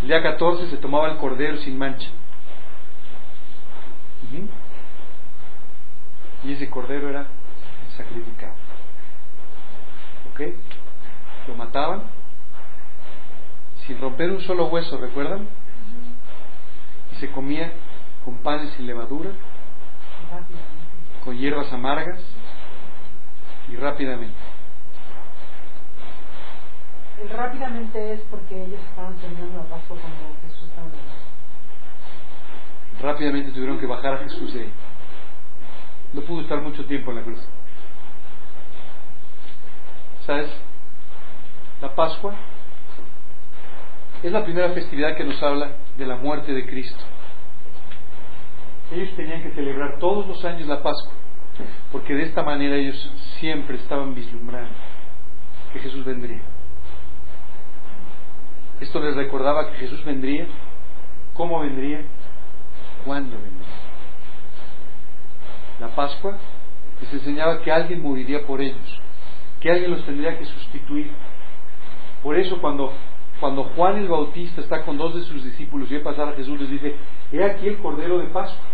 [0.01, 2.09] El día 14 se tomaba el cordero sin mancha.
[6.43, 7.27] Y ese cordero era
[7.95, 8.55] sacrificado.
[10.31, 10.41] ¿Ok?
[11.47, 12.03] Lo mataban
[13.85, 15.47] sin romper un solo hueso, ¿recuerdan?
[17.13, 17.71] Y se comía
[18.25, 19.31] con panes sin levadura,
[21.23, 22.19] con hierbas amargas
[23.69, 24.50] y rápidamente.
[27.29, 30.99] Rápidamente es porque ellos estaban teniendo la Pascua cuando Jesús estaba en la.
[33.01, 34.71] Rápidamente tuvieron que bajar a Jesús de ahí.
[36.13, 37.39] No pudo estar mucho tiempo en la cruz.
[40.25, 40.51] ¿Sabes?
[41.81, 42.33] La Pascua
[44.21, 47.03] es la primera festividad que nos habla de la muerte de Cristo.
[48.91, 51.13] Ellos tenían que celebrar todos los años la Pascua,
[51.91, 54.73] porque de esta manera ellos siempre estaban vislumbrando
[55.73, 56.41] que Jesús vendría.
[58.81, 60.47] Esto les recordaba que Jesús vendría,
[61.35, 62.01] cómo vendría,
[63.05, 63.67] cuándo vendría.
[65.79, 66.37] La Pascua
[66.99, 69.01] les enseñaba que alguien moriría por ellos,
[69.59, 71.11] que alguien los tendría que sustituir.
[72.23, 72.91] Por eso cuando,
[73.39, 76.59] cuando Juan el Bautista está con dos de sus discípulos y ve pasar a Jesús,
[76.59, 76.95] les dice,
[77.31, 78.65] he aquí el Cordero de Pascua.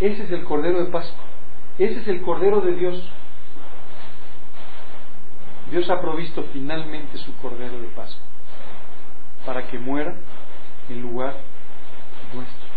[0.00, 1.24] Ese es el Cordero de Pascua.
[1.78, 3.10] Ese es el Cordero de Dios.
[5.72, 8.26] Dios ha provisto finalmente su Cordero de Pascua
[9.46, 10.14] para que muera
[10.90, 11.34] en lugar
[12.34, 12.68] nuestro,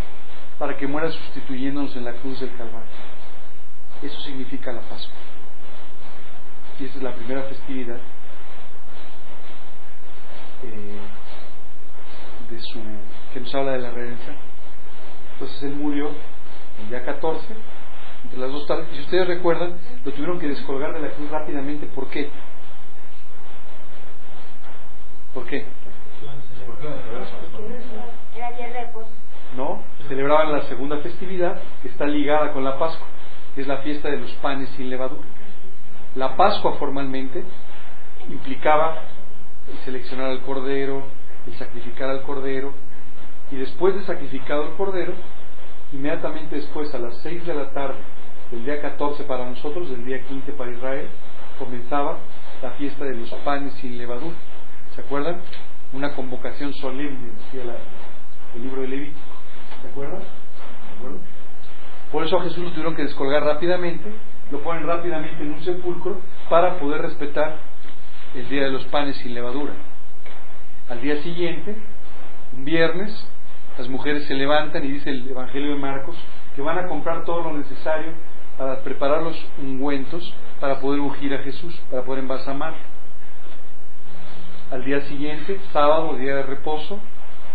[0.57, 2.87] para que muera sustituyéndonos en la cruz del Calvario.
[4.01, 5.13] Eso significa la Pascua.
[6.79, 7.97] Y esa es la primera festividad
[10.63, 10.99] eh,
[12.49, 12.79] de su,
[13.33, 14.37] que nos habla de la redención.
[15.33, 16.11] Entonces él murió
[16.81, 17.45] el día 14,
[18.23, 21.29] entre las dos tardes, y si ustedes recuerdan, lo tuvieron que descolgar de la cruz
[21.29, 21.87] rápidamente.
[21.87, 22.31] ¿Por qué?
[25.35, 25.65] ¿Por qué?
[29.57, 33.05] No, celebraban la segunda festividad que está ligada con la Pascua,
[33.53, 35.27] que es la fiesta de los panes sin levadura.
[36.15, 37.43] La Pascua formalmente
[38.29, 39.01] implicaba
[39.69, 41.03] el seleccionar al cordero,
[41.47, 42.73] el sacrificar al cordero,
[43.51, 45.13] y después de sacrificado el cordero,
[45.91, 47.99] inmediatamente después, a las 6 de la tarde
[48.51, 51.09] del día 14 para nosotros, del día 15 para Israel,
[51.59, 52.19] comenzaba
[52.61, 54.35] la fiesta de los panes sin levadura.
[54.95, 55.41] ¿Se acuerdan?
[55.93, 57.75] Una convocación solemne, decía
[58.55, 59.19] el libro de Levítico.
[59.81, 60.19] ¿Se acuerdan?
[60.21, 61.19] ¿De acuerdo?
[62.11, 64.09] Por eso a Jesús lo tuvieron que descolgar rápidamente,
[64.51, 67.57] lo ponen rápidamente en un sepulcro para poder respetar
[68.35, 69.73] el día de los panes sin levadura.
[70.89, 71.75] Al día siguiente,
[72.55, 73.27] un viernes,
[73.77, 76.15] las mujeres se levantan y dice el Evangelio de Marcos
[76.55, 78.13] que van a comprar todo lo necesario
[78.57, 82.75] para preparar los ungüentos para poder ungir a Jesús, para poder embalsamar.
[84.71, 86.99] Al día siguiente, sábado, día de reposo,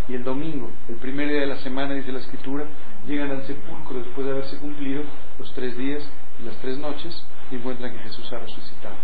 [0.08, 2.64] y el domingo, el primer día de la semana, dice la Escritura,
[3.06, 5.02] llegan al sepulcro después de haberse cumplido
[5.38, 6.02] los tres días
[6.40, 8.96] y las tres noches y encuentran que Jesús ha resucitado.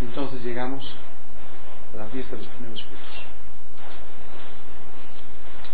[0.00, 0.84] Entonces llegamos
[1.94, 3.24] a la fiesta de los primeros frutos.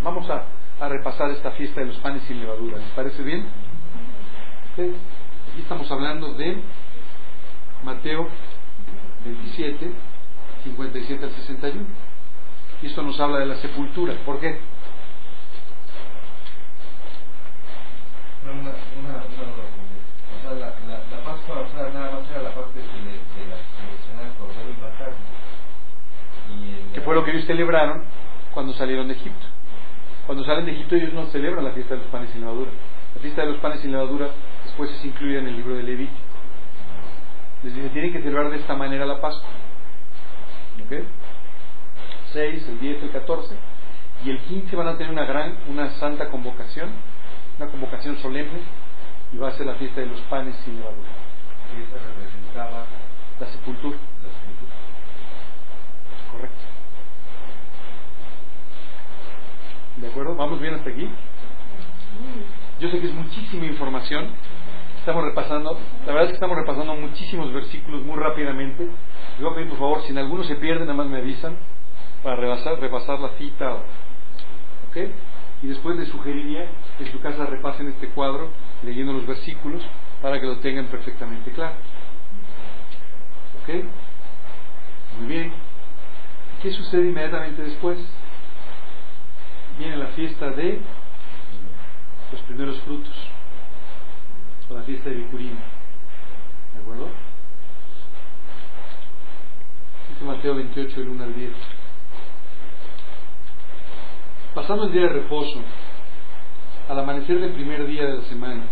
[0.03, 2.79] Vamos a repasar esta fiesta de los panes sin levadura.
[2.79, 3.47] ¿Les parece bien?
[4.75, 6.63] Aquí estamos hablando de
[7.83, 8.29] Mateo
[9.25, 9.93] 27,
[10.69, 11.87] 57 al 61.
[12.83, 14.15] Y esto nos habla de la sepultura.
[14.25, 14.61] ¿Por qué?
[18.45, 22.55] Una, una, una, o sea, la, la, la Pascua, o sea, nada más era la
[22.55, 24.71] parte de, de la selección del cordero
[26.51, 28.05] y Que fue lo que ellos celebraron
[28.55, 29.47] cuando salieron de Egipto.
[30.27, 32.71] Cuando salen de Egipto ellos no celebran la fiesta de los panes sin levadura.
[33.15, 34.29] La fiesta de los panes sin levadura
[34.65, 36.21] después se incluye en el libro de Levítico.
[37.63, 39.49] Les dice, tienen que celebrar de esta manera la Pascua.
[40.89, 41.05] ¿Ok?
[42.33, 43.55] 6, el 10, el 14.
[44.25, 46.91] Y el 15 van a tener una gran, una santa convocación,
[47.59, 48.61] una convocación solemne,
[49.33, 51.09] y va a ser la fiesta de los panes sin levadura.
[51.77, 52.87] y esa representaba
[53.39, 53.97] La sepultura.
[53.97, 54.73] la sepultura.
[56.33, 56.57] Correcto.
[59.99, 60.35] ¿De acuerdo?
[60.37, 61.09] ¿Vamos bien hasta aquí?
[62.81, 64.29] Yo sé que es muchísima información.
[65.09, 68.83] Estamos repasando, la verdad es que estamos repasando muchísimos versículos muy rápidamente.
[68.85, 71.57] Les voy a pedir por favor, si en alguno se pierde, nada más me avisan
[72.23, 73.73] para repasar, repasar la cita.
[73.73, 73.79] o-
[74.91, 74.97] ¿Ok?
[75.63, 76.67] Y después les sugeriría
[76.99, 78.51] que en su casa repasen este cuadro
[78.83, 79.83] leyendo los versículos
[80.21, 81.77] para que lo tengan perfectamente claro.
[83.63, 83.85] ¿Ok?
[85.21, 85.53] Muy bien.
[86.63, 87.99] ¿Qué sucede inmediatamente después?
[89.79, 90.83] Viene la fiesta de
[92.31, 93.31] los primeros frutos,
[94.69, 95.59] o la fiesta de Bicurín.
[96.75, 97.09] ¿De acuerdo?
[100.11, 101.51] Dice Mateo 28, del 1 al 10.
[104.55, 105.61] Pasando el día de reposo,
[106.89, 108.65] al amanecer del primer día de la semana,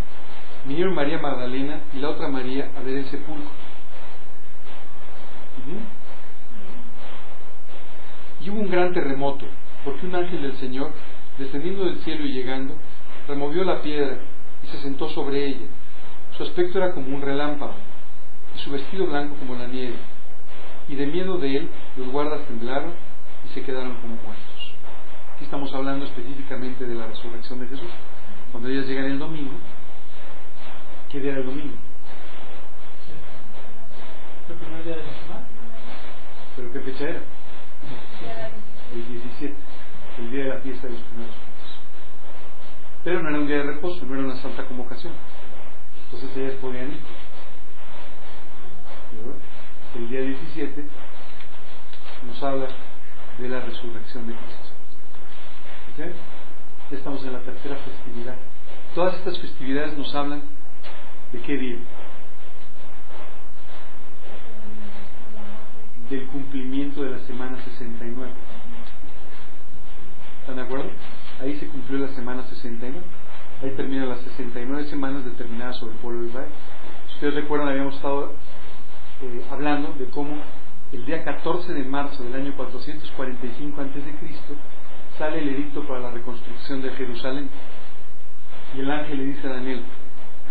[0.64, 3.50] vinieron María Magdalena y la otra María a ver el sepulcro.
[8.40, 9.46] Y hubo un gran terremoto,
[9.84, 10.92] porque un ángel del Señor,
[11.38, 12.74] descendiendo del cielo y llegando,
[13.26, 14.18] removió la piedra
[14.62, 15.66] y se sentó sobre ella.
[16.36, 17.74] Su aspecto era como un relámpago,
[18.54, 19.96] y su vestido blanco como la nieve.
[20.86, 22.92] Y de miedo de él, los guardas temblaron
[23.46, 24.74] y se quedaron como muertos.
[25.34, 27.90] Aquí estamos hablando específicamente de la resurrección de Jesús.
[28.52, 29.52] Cuando ellas llegan el domingo,
[31.10, 31.74] ¿qué día era el domingo?
[34.48, 35.46] El primer día de la semana.
[36.54, 37.20] ¿Pero qué fecha era?
[38.94, 39.54] El 17,
[40.18, 41.80] el día de la fiesta de los primeros frutos.
[43.04, 45.14] Pero no era un día de reposo, no era una santa convocación.
[46.16, 46.92] Entonces ellas podían.
[49.94, 50.84] El día 17
[52.26, 52.68] nos habla
[53.38, 54.68] de la resurrección de Cristo.
[55.92, 56.14] ¿Ok?
[56.90, 58.36] Ya estamos en la tercera festividad.
[58.94, 60.42] Todas estas festividades nos hablan
[61.32, 61.78] de qué día?
[66.08, 68.30] del cumplimiento de la semana 69.
[70.40, 70.88] ¿Están de acuerdo?
[71.40, 73.02] Ahí se cumplió la semana 69.
[73.62, 76.48] Ahí terminan las 69 semanas determinadas sobre el pueblo de Israel.
[77.08, 78.32] Si ustedes recuerdan, habíamos estado
[79.22, 80.36] eh, hablando de cómo
[80.92, 84.00] el día 14 de marzo del año 445 a.C.
[85.18, 87.48] sale el edicto para la reconstrucción de Jerusalén.
[88.76, 89.82] Y el ángel le dice a Daniel,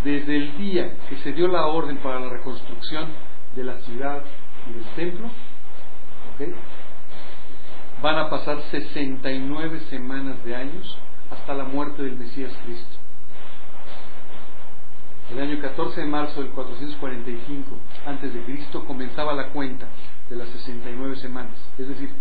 [0.03, 3.09] desde el día que se dio la orden para la reconstrucción
[3.55, 4.23] de la ciudad
[4.67, 5.29] y del templo,
[8.01, 10.97] van a pasar 69 semanas de años
[11.31, 12.97] hasta la muerte del Mesías Cristo.
[15.31, 19.87] El año 14 de marzo del 445 antes de Cristo comenzaba la cuenta
[20.29, 22.11] de las 69 semanas, es decir,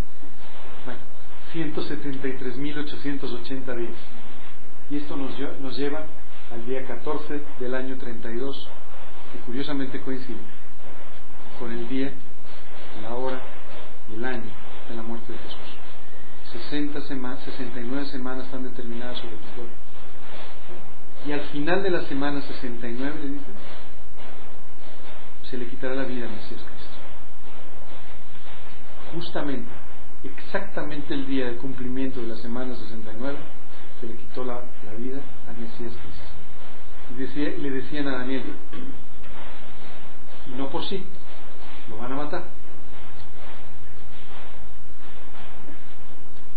[0.84, 1.00] bueno,
[1.52, 3.96] 173.880 días.
[4.90, 6.06] Y esto nos, nos lleva
[6.52, 8.68] al día 14 del año 32,
[9.32, 10.38] que curiosamente coincide
[11.58, 12.12] con el día,
[13.02, 13.42] la hora
[14.10, 14.50] y el año
[14.88, 15.83] de la muerte de Jesús.
[16.54, 19.72] 60 sema- 69 semanas están determinadas sobre tu pueblo.
[21.26, 23.44] Y al final de la semana 69, le dice,
[25.50, 26.94] se le quitará la vida al Mesías Cristo.
[29.14, 29.68] Justamente,
[30.22, 33.36] exactamente el día del cumplimiento de la semana 69,
[34.00, 36.30] se le quitó la, la vida al Mesías Cristo.
[37.10, 38.42] Y decía- le decían a Daniel,
[40.46, 41.04] y no por sí,
[41.88, 42.44] lo van a matar.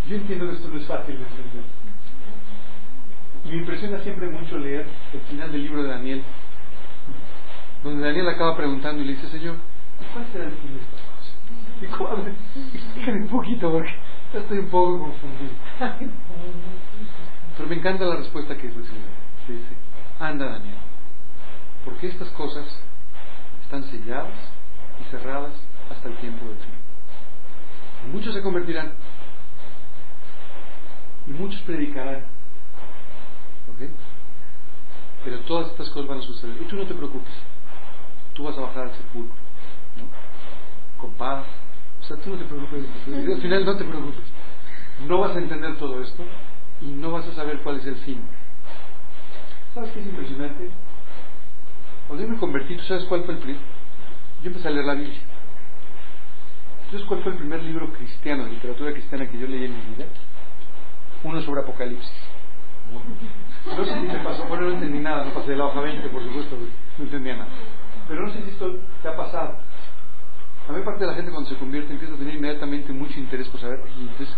[0.08, 1.64] Yo entiendo que esto no es fácil de entender.
[3.44, 6.24] Y me impresiona siempre mucho leer el final del libro de Daniel,
[7.84, 9.56] donde Daniel acaba preguntando y le dice, Señor,
[10.00, 11.36] ¿y cuál será el fin de estas cosas?
[11.82, 12.78] ¿Y?
[12.78, 13.96] Explícame un poquito porque
[14.34, 15.52] ya estoy un poco confundido.
[17.58, 19.28] Pero me encanta la respuesta que recibe.
[19.48, 19.76] Dice,
[20.20, 20.78] anda Daniel,
[21.84, 22.66] porque estas cosas
[23.62, 24.52] están selladas
[25.02, 25.54] y cerradas
[25.90, 28.12] hasta el tiempo del fin.
[28.12, 28.94] Muchos se convertirán
[31.28, 32.26] y muchos predicarán
[33.68, 33.90] ¿ok?
[35.24, 36.56] Pero todas estas cosas van a suceder.
[36.62, 37.34] Y tú no te preocupes.
[38.34, 39.36] Tú vas a bajar al sepulcro,
[39.98, 41.02] ¿no?
[41.02, 41.46] Con paz.
[42.02, 42.86] O sea, tú no te preocupes.
[43.08, 44.24] Al final no te preocupes.
[45.06, 46.24] No vas a entender todo esto
[46.82, 48.22] y no vas a saber cuál es el fin.
[49.74, 50.70] ¿Sabes qué es impresionante?
[52.08, 53.62] Cuando yo me convertí, ¿tú sabes cuál fue el primer?
[54.42, 55.20] Yo empecé a leer la Biblia.
[56.90, 59.96] ¿Sabes cuál fue el primer libro cristiano, de literatura cristiana que yo leí en mi
[59.96, 60.06] vida?
[61.28, 62.10] Uno sobre Apocalipsis.
[63.66, 66.08] No sé si me pasó, bueno, no entendí nada, no pasé de la hoja 20,
[66.08, 66.56] por supuesto,
[66.98, 67.50] no entendía nada.
[68.08, 69.58] Pero no sé si esto te ha pasado.
[70.70, 73.50] A mí parte de la gente cuando se convierte empieza a tener inmediatamente mucho interés
[73.50, 74.38] por saber, y entonces,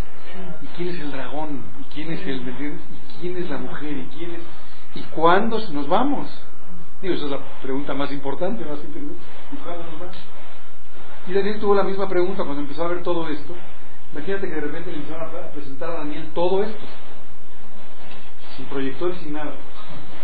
[0.63, 1.63] ¿y quién es el dragón?
[1.79, 2.41] ¿Y quién es el.
[2.41, 3.97] ¿Y quién es la mujer?
[3.97, 4.41] ¿Y quién es?
[4.95, 6.27] ¿Y cuándo nos vamos?
[7.03, 9.23] Digo, esa es la pregunta más importante, más interesante.
[9.53, 10.17] ¿Y cuándo nos vamos?
[11.27, 13.53] Y Daniel tuvo la misma pregunta cuando empezó a ver todo esto.
[14.13, 16.85] Imagínate que de repente le empezaron a presentar a Daniel todo esto,
[18.57, 19.53] sin proyector y sin nada.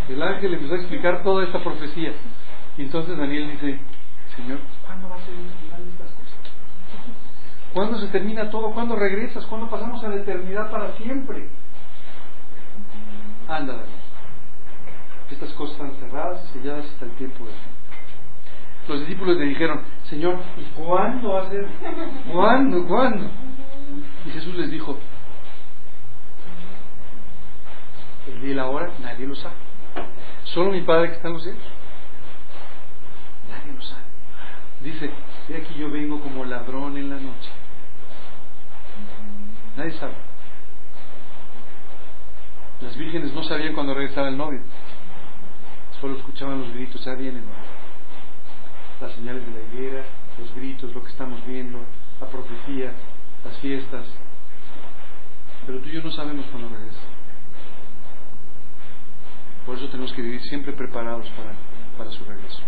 [0.09, 2.13] El ángel le empezó a explicar toda esta profecía.
[2.77, 3.79] Y entonces Daniel dice,
[4.35, 6.35] Señor, ¿cuándo va a ser el final de estas cosas?
[7.73, 8.71] ¿Cuándo se termina todo?
[8.71, 9.45] ¿Cuándo regresas?
[9.45, 11.49] ¿Cuándo pasamos a la eternidad para siempre?
[13.47, 13.99] Anda, Daniel.
[15.29, 17.75] Estas cosas están cerradas y selladas hasta el tiempo de fin.
[18.87, 21.67] Los discípulos le dijeron, Señor, ¿y cuándo va a ser?
[22.31, 22.87] ¿Cuándo?
[22.87, 23.29] ¿Cuándo?
[24.25, 24.97] Y Jesús les dijo,
[28.27, 29.55] el día y la hora nadie lo sabe.
[30.45, 31.63] Solo mi Padre que está en los cielos.
[33.49, 34.03] Nadie lo sabe.
[34.81, 35.11] Dice,
[35.47, 37.49] de aquí yo vengo como ladrón en la noche.
[39.77, 40.13] Nadie sabe.
[42.81, 44.61] Las vírgenes no sabían cuando regresaba el novio.
[46.01, 47.43] Solo escuchaban los gritos, ya vienen.
[48.99, 50.03] Las señales de la higuera,
[50.39, 51.79] los gritos, lo que estamos viendo,
[52.19, 52.93] la profecía,
[53.45, 54.05] las fiestas.
[55.65, 56.99] Pero tú y yo no sabemos cuándo regresa.
[59.65, 61.53] Por eso tenemos que vivir siempre preparados para,
[61.97, 62.61] para su regreso.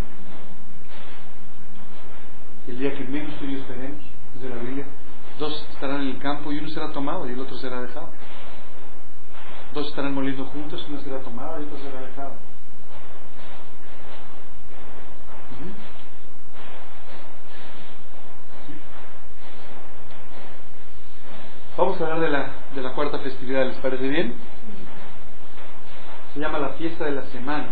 [2.67, 4.03] El día que menos tú y yo esperemos,
[4.34, 4.88] desde la Biblia,
[5.39, 8.09] dos estarán en el campo y uno será tomado y el otro será dejado.
[9.73, 12.36] Dos estarán moliendo juntos, uno será tomado y otro será dejado.
[21.78, 24.34] Vamos a hablar de la, de la cuarta festividad, ¿les parece bien?
[26.34, 27.69] Se llama la fiesta de las semanas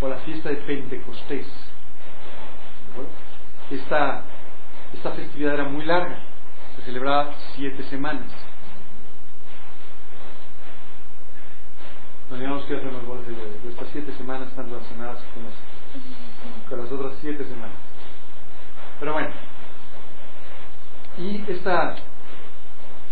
[0.00, 1.46] o la fiesta de Pentecostés.
[3.68, 4.22] Esta,
[4.94, 6.20] esta festividad era muy larga,
[6.76, 8.26] se celebraba siete semanas.
[12.30, 16.78] No digamos que hacer los goles de estas siete semanas están relacionadas con las, con
[16.78, 17.76] las otras siete semanas.
[19.00, 19.30] Pero bueno,
[21.18, 21.96] y esta,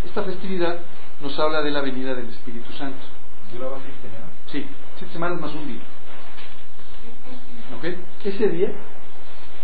[0.04, 0.78] esta festividad
[1.20, 3.04] nos habla de la venida del Espíritu Santo.
[3.52, 4.30] ¿Duraba seis semanas?
[4.46, 4.66] Sí,
[4.98, 5.82] siete semanas más un día.
[7.76, 7.84] ¿Ok?
[8.24, 8.68] Ese día,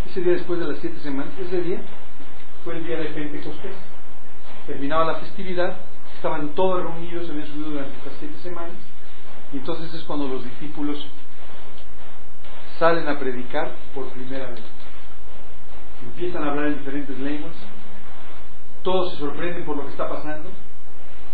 [0.06, 1.82] ese día después de las siete semanas, ese día
[2.64, 3.76] fue el día de Pentecostés.
[4.66, 5.76] Terminaba la festividad,
[6.14, 8.76] estaban todos reunidos, se habían subido durante estas siete semanas,
[9.52, 11.06] y entonces es cuando los discípulos
[12.78, 14.62] salen a predicar por primera vez.
[16.02, 17.54] Empiezan a hablar en diferentes lenguas,
[18.82, 20.50] todos se sorprenden por lo que está pasando,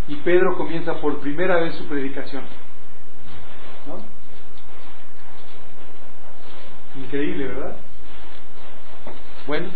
[0.09, 2.45] y Pedro comienza por primera vez su predicación.
[3.87, 3.99] ¿No?
[7.01, 7.77] Increíble, ¿verdad?
[9.47, 9.69] Bueno,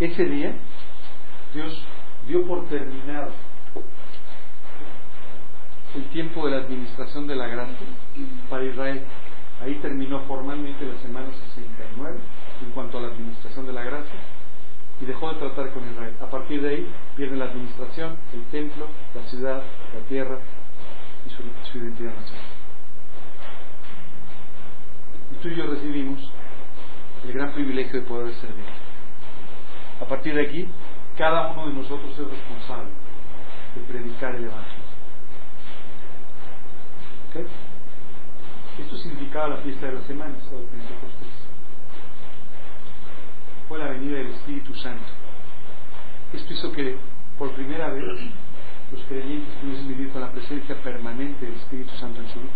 [0.00, 0.54] ese día
[1.54, 1.82] Dios
[2.26, 3.32] dio por terminado
[5.94, 7.86] el tiempo de la administración de la gracia
[8.48, 9.04] para Israel.
[9.62, 12.18] Ahí terminó formalmente la semana 69
[12.62, 14.18] en cuanto a la administración de la gracia
[15.00, 16.14] y dejó de tratar con Israel.
[16.20, 19.62] A partir de ahí pierde la administración, el templo, la ciudad,
[19.94, 20.38] la tierra
[21.26, 22.44] y su, identidad nacional.
[25.32, 26.30] Y tú y yo recibimos
[27.24, 28.64] el gran privilegio de poder servir.
[30.00, 30.68] A partir de aquí,
[31.16, 32.90] cada uno de nosotros es responsable
[33.74, 34.84] de predicar el Evangelio.
[37.30, 37.46] ¿Okay?
[38.78, 41.39] Esto significaba la fiesta de las semanas o el Pentecostés.
[43.70, 45.06] Fue la venida del Espíritu Santo.
[46.32, 46.96] Esto hizo que
[47.38, 48.02] por primera vez
[48.90, 52.50] los creyentes pudiesen vivir con la presencia permanente del Espíritu Santo en su vida.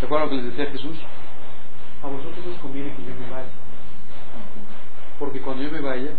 [0.00, 0.96] ¿Recuerdan lo que les decía Jesús?
[2.02, 3.50] A vosotros os conviene que yo me vaya.
[5.18, 6.12] Porque cuando yo me vaya,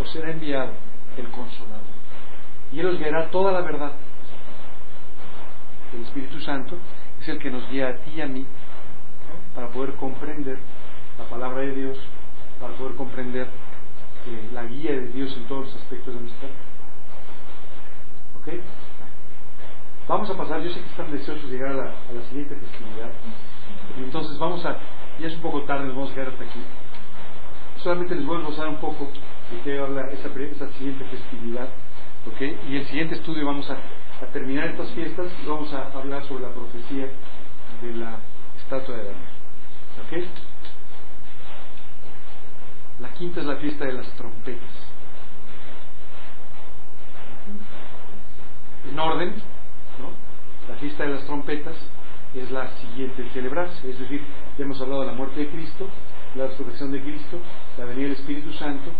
[0.00, 0.72] os será enviado
[1.16, 1.84] el Consolador.
[2.72, 3.92] Y Él os guiará toda la verdad.
[5.94, 6.76] El Espíritu Santo
[7.20, 8.44] es el que nos guía a ti y a mí
[9.54, 10.58] para poder comprender
[11.16, 11.96] la palabra de Dios,
[12.60, 13.48] para poder comprender
[14.26, 16.58] eh, la guía de Dios en todos los aspectos de nuestra vida.
[18.40, 18.48] ¿Ok?
[20.08, 23.10] Vamos a pasar, yo sé que están deseosos de llegar a la, siguiente festividad.
[23.96, 24.76] Entonces vamos a,
[25.20, 26.60] ya es un poco tarde, nos vamos a quedar hasta aquí.
[27.76, 31.68] Solamente les voy a esbozar un poco de qué habla esa, esa siguiente festividad.
[32.26, 32.40] ¿ok?
[32.68, 33.78] Y el siguiente estudio vamos a,
[34.32, 37.08] terminar estas fiestas y vamos a hablar sobre la profecía
[37.80, 38.18] de la
[38.58, 39.28] estatua de Daniel.
[40.04, 40.49] ¿ok?
[43.00, 44.68] La quinta es la fiesta de las trompetas.
[48.90, 49.34] En orden,
[49.98, 50.10] ¿no?
[50.72, 51.76] la fiesta de las trompetas
[52.34, 54.22] es la siguiente en celebrarse, es decir,
[54.56, 55.88] ya hemos hablado de la muerte de Cristo,
[56.34, 57.38] la resurrección de Cristo,
[57.76, 58.90] la venida del Espíritu Santo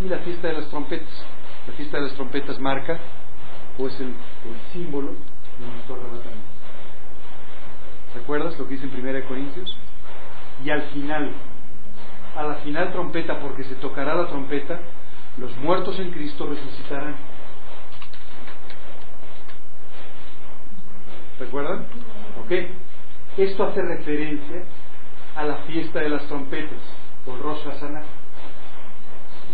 [0.00, 1.26] y la fiesta de las trompetas.
[1.66, 2.98] La fiesta de las trompetas marca
[3.78, 6.56] o es el, el símbolo de nuestro arrebatamiento.
[8.14, 9.76] ¿Recuerdas lo que dice en 1 Corintios?
[10.64, 11.32] Y al final,
[12.36, 14.78] a la final trompeta, porque se tocará la trompeta,
[15.38, 17.16] los muertos en Cristo resucitarán.
[21.38, 21.86] ¿Recuerdan?
[22.44, 22.52] Ok.
[23.36, 24.64] Esto hace referencia
[25.34, 26.78] a la fiesta de las trompetas,
[27.26, 28.04] o Rosh Hashanah.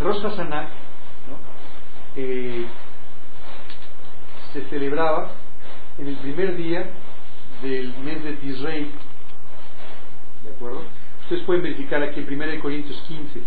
[0.00, 0.68] Rosh Hashanah.
[2.14, 2.66] Eh,
[4.52, 5.30] se celebraba
[5.98, 6.90] en el primer día
[7.62, 8.90] del mes de Tisrei.
[10.42, 10.82] ¿De acuerdo?
[11.22, 13.40] Ustedes pueden verificar aquí en 1 Corintios 15,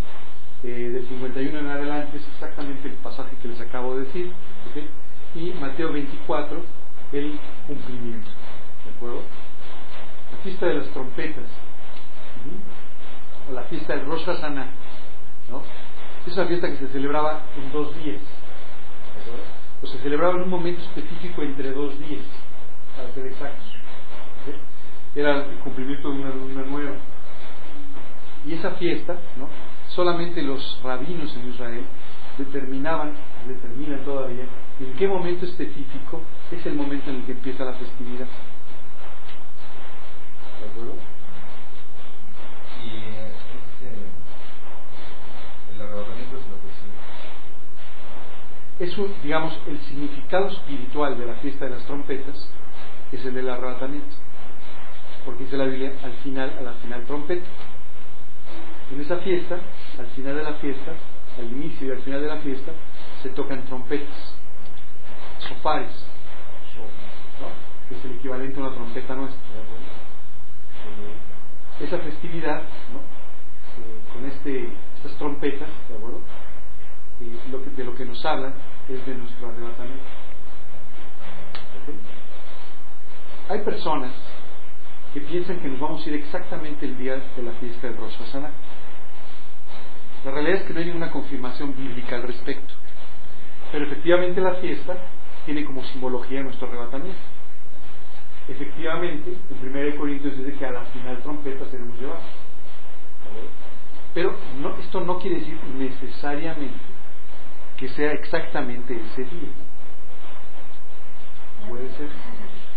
[0.63, 4.31] eh, del 51 en adelante, es exactamente el pasaje que les acabo de decir.
[4.71, 4.83] ¿ok?
[5.35, 6.63] Y Mateo 24,
[7.11, 8.29] el cumplimiento.
[8.85, 9.21] ¿De acuerdo?
[10.31, 11.45] La fiesta de las trompetas,
[13.49, 14.69] o la fiesta del Rosh Hashanah,
[15.49, 15.61] ¿no?
[16.25, 18.21] es una fiesta que se celebraba en dos días.
[19.13, 19.43] ¿De acuerdo?
[19.83, 22.25] O se celebraba en un momento específico entre dos días,
[22.95, 23.65] para ser exactos.
[25.15, 26.95] Era el cumplimiento de una luna nueva.
[28.45, 29.49] Y esa fiesta, ¿no?
[29.89, 31.85] solamente los rabinos en Israel
[32.37, 33.13] determinaban,
[33.47, 34.45] determinan todavía,
[34.79, 36.21] en qué momento específico
[36.51, 38.27] es el momento en el que empieza la festividad.
[40.59, 40.95] ¿De acuerdo?
[42.83, 43.87] Y eh, este,
[45.73, 46.85] el arrebatamiento es lo que sí.
[48.83, 52.51] Es un, digamos, el significado espiritual de la fiesta de las trompetas
[53.11, 54.15] es el del arrebatamiento.
[55.23, 57.45] Porque dice la Biblia, al final, a la final trompeta.
[58.91, 59.59] En esa fiesta,
[59.99, 60.91] al final de la fiesta,
[61.39, 62.71] al inicio y al final de la fiesta,
[63.23, 64.35] se tocan trompetas,
[65.39, 65.91] sofares,
[67.41, 67.47] ¿no?
[67.89, 69.41] que es el equivalente a una trompeta nuestra.
[71.79, 72.61] esa festividad.
[72.61, 76.21] Eh, con este, estas trompetas, ¿de acuerdo?
[77.21, 78.53] Eh, lo que- de lo que nos hablan
[78.87, 80.03] es de nuestro arrebatamiento.
[83.49, 84.11] Hay personas
[85.13, 88.17] que piensan que nos vamos a ir exactamente el día de la fiesta de Rosh
[88.17, 88.51] Hashanah.
[90.25, 92.73] La realidad es que no hay ninguna confirmación bíblica al respecto.
[93.71, 94.97] Pero efectivamente la fiesta
[95.45, 97.19] tiene como simbología nuestro arrebatamiento.
[98.47, 102.23] Efectivamente, en 1 Corintios dice que a la final trompeta seremos llevados.
[104.15, 106.79] Pero no, esto no quiere decir necesariamente
[107.77, 109.49] que sea exactamente ese día.
[111.69, 112.09] Puede ser,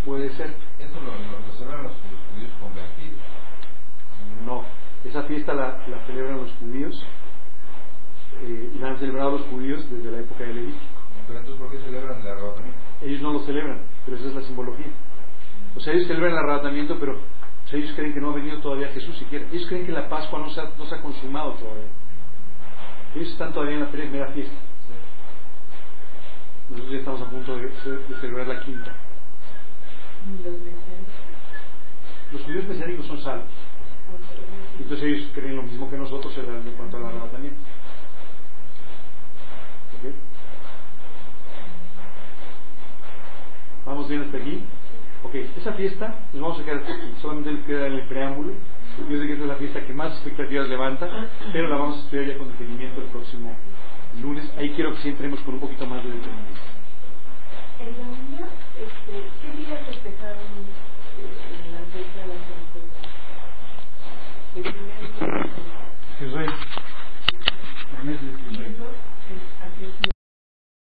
[0.04, 0.54] puede ser.
[0.78, 3.20] Eso lo, lo, lo celebran los, los judíos convertidos.
[4.44, 4.64] No,
[5.04, 7.06] esa fiesta la, la celebran los judíos
[8.42, 10.84] eh, y la han celebrado los judíos desde la época de Levítico.
[11.26, 12.78] Pero entonces, ¿por qué celebran el arrebatamiento?
[13.02, 14.86] Ellos no lo celebran, pero esa es la simbología.
[15.76, 17.12] O sea, ellos celebran el arrebatamiento, pero
[17.68, 19.46] o sea, ellos creen que no ha venido todavía Jesús siquiera.
[19.52, 21.88] Ellos creen que la Pascua no se ha, no se ha consumado todavía.
[23.14, 24.56] Ellos están todavía en la primera fiesta.
[26.70, 28.94] Nosotros ya estamos a punto de, de celebrar la quinta.
[32.32, 33.48] Los judíos mesiánicos son salvos.
[34.78, 37.60] Entonces ellos creen lo mismo que nosotros en en cuanto al arrebatamiento.
[39.98, 40.14] ¿Ok?
[43.88, 44.62] ¿Vamos bien hasta aquí?
[45.24, 47.10] Ok, esa fiesta nos vamos a quedar hasta aquí.
[47.22, 48.52] Solamente queda en el preámbulo.
[49.08, 51.08] Yo sé que esa es la fiesta que más expectativas levanta,
[51.54, 53.56] pero la vamos a estudiar ya con detenimiento el próximo
[54.20, 54.52] lunes.
[54.58, 56.60] Ahí quiero que sí entremos con un poquito más de detenimiento.
[57.80, 60.10] En la niña, este,